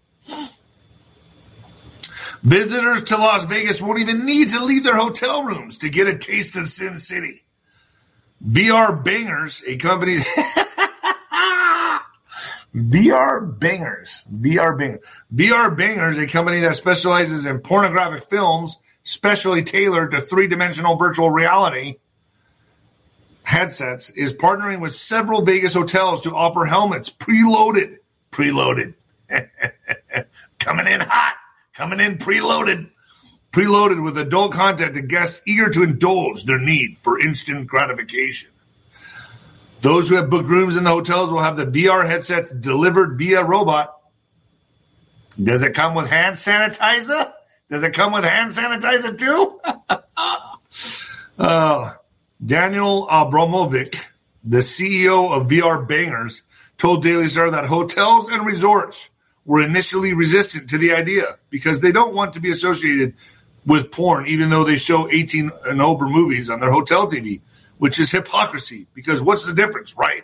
Visitors 2.43 3.05
to 3.05 3.17
Las 3.17 3.45
Vegas 3.45 3.81
won't 3.81 4.01
even 4.01 4.27
need 4.27 4.51
to 4.51 4.63
leave 4.65 4.85
their 4.85 4.97
hotel 4.97 5.45
rooms 5.45 5.79
to 5.79 5.89
get 5.89 6.07
a 6.09 6.19
taste 6.19 6.57
of 6.57 6.69
Sin 6.69 6.99
City. 6.99 7.43
VR 8.47 9.03
Bangers, 9.03 9.63
a 9.67 9.77
company. 9.79 10.19
VR 12.77 13.59
Bangers. 13.59 14.25
VR 14.31 14.77
Bangers. 14.77 15.01
VR 15.35 15.77
Bangers, 15.77 16.19
a 16.19 16.27
company 16.27 16.61
that 16.61 16.77
specializes 16.77 17.47
in 17.47 17.61
pornographic 17.61 18.25
films, 18.29 18.77
specially 19.05 19.63
tailored 19.63 20.11
to 20.11 20.21
three 20.21 20.49
dimensional 20.49 20.97
virtual 20.97 21.31
reality 21.31 21.97
headsets, 23.45 24.11
is 24.11 24.33
partnering 24.33 24.81
with 24.81 24.93
several 24.95 25.43
Vegas 25.43 25.75
hotels 25.75 26.23
to 26.23 26.35
offer 26.35 26.65
helmets 26.65 27.11
preloaded. 27.11 27.99
Preloaded. 28.33 28.95
coming 30.59 30.87
in 30.87 31.01
hot. 31.01 31.37
Coming 31.75 32.01
in 32.01 32.19
preloaded. 32.19 32.91
Preloaded 33.53 34.03
with 34.03 34.19
adult 34.19 34.53
content 34.53 34.95
to 34.95 35.03
guests 35.03 35.43
eager 35.47 35.71
to 35.71 35.85
indulge 35.85 36.45
their 36.45 36.59
need 36.59 36.99
for 36.99 37.21
instant 37.21 37.69
gratification. 37.69 38.51
Those 39.81 40.09
who 40.09 40.17
have 40.17 40.31
booked 40.31 40.49
rooms 40.49 40.77
in 40.77 40.85
the 40.85 40.91
hotels 40.91 41.31
will 41.31 41.43
have 41.43 41.57
the 41.57 41.67
VR 41.67 42.07
headsets 42.07 42.51
delivered 42.51 43.19
via 43.19 43.45
robot. 43.45 43.95
Does 45.41 45.63
it 45.63 45.75
come 45.75 45.95
with 45.95 46.09
hand 46.09 46.37
sanitizer? 46.37 47.33
Does 47.75 47.83
it 47.83 47.93
come 47.93 48.13
with 48.13 48.23
hand 48.23 48.53
sanitizer 48.53 49.19
too? 49.19 49.61
uh, 51.39 51.95
Daniel 52.47 53.09
Abramovich, 53.09 54.07
the 54.45 54.59
CEO 54.59 55.33
of 55.33 55.49
VR 55.49 55.87
Bangers, 55.89 56.43
told 56.79 57.03
Daily 57.03 57.27
Star 57.27 57.51
that 57.51 57.65
hotels 57.65 58.29
and 58.29 58.47
resorts 58.47 59.11
were 59.45 59.61
initially 59.61 60.15
resistant 60.15 60.71
to 60.71 60.79
the 60.79 60.93
idea 60.93 61.37
because 61.51 61.81
they 61.81 61.91
don't 61.91 62.15
want 62.15 62.35
to 62.35 62.41
be 62.41 62.53
associated 62.53 63.15
with 63.67 63.91
porn, 63.91 64.29
even 64.29 64.51
though 64.51 64.63
they 64.63 64.77
show 64.77 65.11
18 65.11 65.51
and 65.67 65.83
over 65.83 66.07
movies 66.07 66.49
on 66.49 66.61
their 66.61 66.71
hotel 66.71 67.11
TV 67.11 67.41
which 67.79 67.99
is 67.99 68.13
hypocrisy. 68.13 68.87
Because 68.95 69.21
what's 69.21 69.47
the 69.47 69.53
difference, 69.53 69.97
right? 69.97 70.23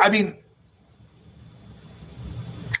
I 0.00 0.08
mean, 0.08 0.38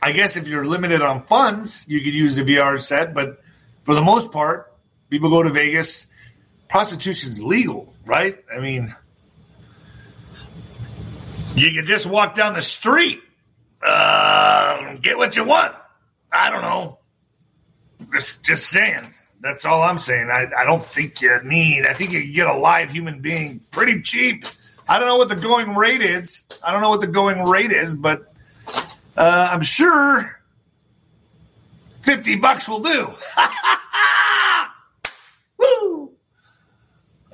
I 0.06 0.12
guess 0.12 0.36
if 0.36 0.46
you're 0.46 0.64
limited 0.64 1.02
on 1.02 1.24
funds, 1.24 1.84
you 1.88 2.00
could 2.00 2.14
use 2.14 2.36
the 2.36 2.42
VR 2.42 2.80
set, 2.80 3.12
but 3.12 3.42
for 3.82 3.92
the 3.92 4.00
most 4.00 4.30
part, 4.30 4.72
people 5.10 5.30
go 5.30 5.42
to 5.42 5.50
Vegas. 5.50 6.06
Prostitution's 6.68 7.42
legal, 7.42 7.92
right? 8.04 8.38
I 8.56 8.60
mean, 8.60 8.94
you 11.56 11.72
can 11.72 11.86
just 11.86 12.06
walk 12.06 12.36
down 12.36 12.54
the 12.54 12.62
street, 12.62 13.20
uh, 13.84 14.94
get 15.02 15.18
what 15.18 15.34
you 15.34 15.42
want. 15.42 15.74
I 16.30 16.50
don't 16.50 16.62
know. 16.62 17.00
Just, 18.12 18.44
just 18.44 18.70
saying. 18.70 19.12
That's 19.40 19.64
all 19.64 19.82
I'm 19.82 19.98
saying. 19.98 20.30
I, 20.30 20.46
I 20.56 20.62
don't 20.62 20.84
think 20.84 21.20
you 21.20 21.36
need. 21.42 21.84
I 21.84 21.94
think 21.94 22.12
you 22.12 22.20
can 22.20 22.32
get 22.32 22.46
a 22.46 22.56
live 22.56 22.92
human 22.92 23.22
being 23.22 23.60
pretty 23.72 24.02
cheap. 24.02 24.44
I 24.88 25.00
don't 25.00 25.08
know 25.08 25.16
what 25.16 25.30
the 25.30 25.34
going 25.34 25.74
rate 25.74 26.02
is. 26.02 26.44
I 26.64 26.70
don't 26.70 26.80
know 26.80 26.90
what 26.90 27.00
the 27.00 27.08
going 27.08 27.42
rate 27.42 27.72
is, 27.72 27.96
but 27.96 28.32
uh, 29.16 29.50
I'm 29.52 29.62
sure 29.62 30.40
fifty 32.00 32.36
bucks 32.36 32.68
will 32.68 32.82
do. 32.82 33.10
Woo! 35.58 36.12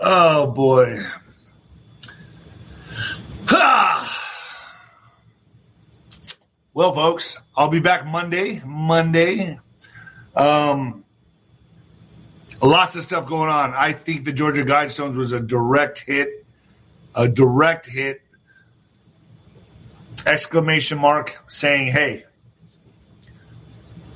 Oh 0.01 0.47
boy. 0.47 1.05
well, 6.73 6.95
folks, 6.95 7.39
I'll 7.57 7.69
be 7.69 7.81
back 7.81 8.07
Monday. 8.07 8.63
Monday. 8.65 9.59
Um, 10.35 11.05
lots 12.63 12.97
of 12.97 13.05
stuff 13.05 13.27
going 13.27 13.51
on. 13.51 13.75
I 13.75 13.93
think 13.93 14.25
the 14.25 14.33
Georgia 14.33 14.65
Guidestones 14.65 15.17
was 15.17 15.33
a 15.33 15.41
direct 15.41 15.99
hit, 16.01 16.47
a 17.15 17.29
direct 17.29 17.87
hit. 17.87 18.22
Exclamation 20.27 20.99
mark 20.99 21.43
saying, 21.49 21.89
"Hey, 21.89 22.25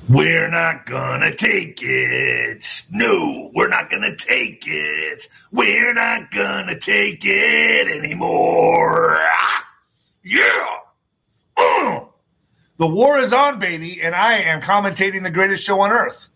we're 0.07 0.49
not 0.49 0.85
gonna 0.85 1.35
take 1.35 1.79
it. 1.81 2.85
No, 2.91 3.51
we're 3.53 3.67
not 3.67 3.89
gonna 3.89 4.15
take 4.15 4.63
it. 4.65 5.27
We're 5.51 5.93
not 5.93 6.31
gonna 6.31 6.79
take 6.79 7.25
it 7.25 7.87
anymore." 7.87 9.17
Yeah. 10.23 10.77
The 12.77 12.85
war 12.87 13.17
is 13.17 13.33
on, 13.33 13.59
baby, 13.59 14.01
and 14.03 14.13
I 14.13 14.33
am 14.33 14.61
commentating 14.61 15.23
the 15.23 15.31
greatest 15.31 15.65
show 15.65 15.79
on 15.79 15.91
earth. 15.91 16.29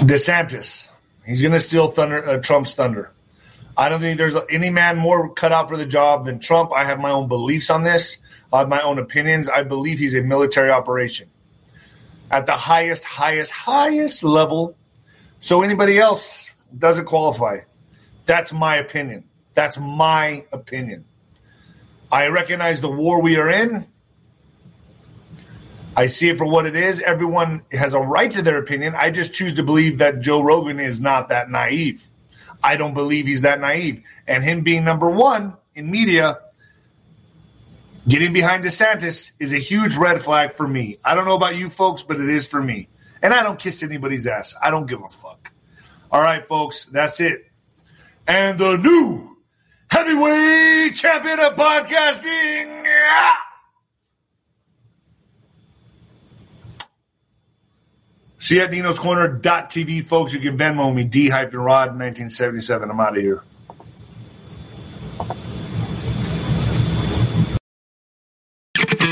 DeSantis. 0.00 0.88
He's 1.26 1.42
to 1.42 1.60
steal 1.60 1.88
thunder, 1.88 2.26
uh, 2.26 2.38
Trump's 2.38 2.72
thunder. 2.72 3.12
I 3.80 3.88
don't 3.88 4.00
think 4.00 4.18
there's 4.18 4.34
any 4.50 4.68
man 4.68 4.98
more 4.98 5.32
cut 5.32 5.52
out 5.52 5.70
for 5.70 5.78
the 5.78 5.86
job 5.86 6.26
than 6.26 6.38
Trump. 6.38 6.70
I 6.70 6.84
have 6.84 7.00
my 7.00 7.12
own 7.12 7.28
beliefs 7.28 7.70
on 7.70 7.82
this. 7.82 8.18
I 8.52 8.58
have 8.58 8.68
my 8.68 8.82
own 8.82 8.98
opinions. 8.98 9.48
I 9.48 9.62
believe 9.62 9.98
he's 9.98 10.14
a 10.14 10.20
military 10.20 10.70
operation 10.70 11.30
at 12.30 12.44
the 12.44 12.52
highest, 12.52 13.06
highest, 13.06 13.52
highest 13.52 14.22
level. 14.22 14.76
So 15.40 15.62
anybody 15.62 15.98
else 15.98 16.50
doesn't 16.76 17.06
qualify. 17.06 17.60
That's 18.26 18.52
my 18.52 18.76
opinion. 18.76 19.24
That's 19.54 19.78
my 19.78 20.44
opinion. 20.52 21.06
I 22.12 22.26
recognize 22.26 22.82
the 22.82 22.90
war 22.90 23.22
we 23.22 23.38
are 23.38 23.48
in. 23.48 23.86
I 25.96 26.04
see 26.04 26.28
it 26.28 26.36
for 26.36 26.46
what 26.46 26.66
it 26.66 26.76
is. 26.76 27.00
Everyone 27.00 27.62
has 27.72 27.94
a 27.94 27.98
right 27.98 28.30
to 28.30 28.42
their 28.42 28.58
opinion. 28.58 28.92
I 28.94 29.10
just 29.10 29.32
choose 29.32 29.54
to 29.54 29.62
believe 29.62 29.98
that 29.98 30.20
Joe 30.20 30.42
Rogan 30.42 30.80
is 30.80 31.00
not 31.00 31.30
that 31.30 31.48
naive. 31.48 32.09
I 32.62 32.76
don't 32.76 32.94
believe 32.94 33.26
he's 33.26 33.42
that 33.42 33.60
naive. 33.60 34.02
And 34.26 34.44
him 34.44 34.62
being 34.62 34.84
number 34.84 35.10
one 35.10 35.56
in 35.74 35.90
media, 35.90 36.38
getting 38.06 38.32
behind 38.32 38.64
DeSantis 38.64 39.32
is 39.38 39.52
a 39.52 39.58
huge 39.58 39.96
red 39.96 40.22
flag 40.22 40.54
for 40.54 40.66
me. 40.66 40.98
I 41.04 41.14
don't 41.14 41.24
know 41.24 41.36
about 41.36 41.56
you 41.56 41.70
folks, 41.70 42.02
but 42.02 42.20
it 42.20 42.28
is 42.28 42.46
for 42.46 42.62
me. 42.62 42.88
And 43.22 43.34
I 43.34 43.42
don't 43.42 43.58
kiss 43.58 43.82
anybody's 43.82 44.26
ass. 44.26 44.54
I 44.60 44.70
don't 44.70 44.86
give 44.86 45.02
a 45.02 45.08
fuck. 45.08 45.52
All 46.10 46.20
right, 46.20 46.46
folks, 46.46 46.86
that's 46.86 47.20
it. 47.20 47.46
And 48.26 48.58
the 48.58 48.76
new 48.76 49.36
heavyweight 49.90 50.94
champion 50.94 51.40
of 51.40 51.56
podcasting. 51.56 52.79
See 58.50 58.56
you 58.56 58.62
at 58.62 58.72
Nino's 58.72 58.98
Corner.tv, 58.98 60.06
folks. 60.06 60.32
You 60.32 60.40
can 60.40 60.58
Venmo 60.58 60.92
me, 60.92 61.04
D 61.04 61.28
hyphen 61.28 61.60
Rod 61.60 61.90
1977. 61.90 62.90
I'm 62.90 62.98
out 62.98 63.16
of 63.16 63.22
here. 63.22 63.44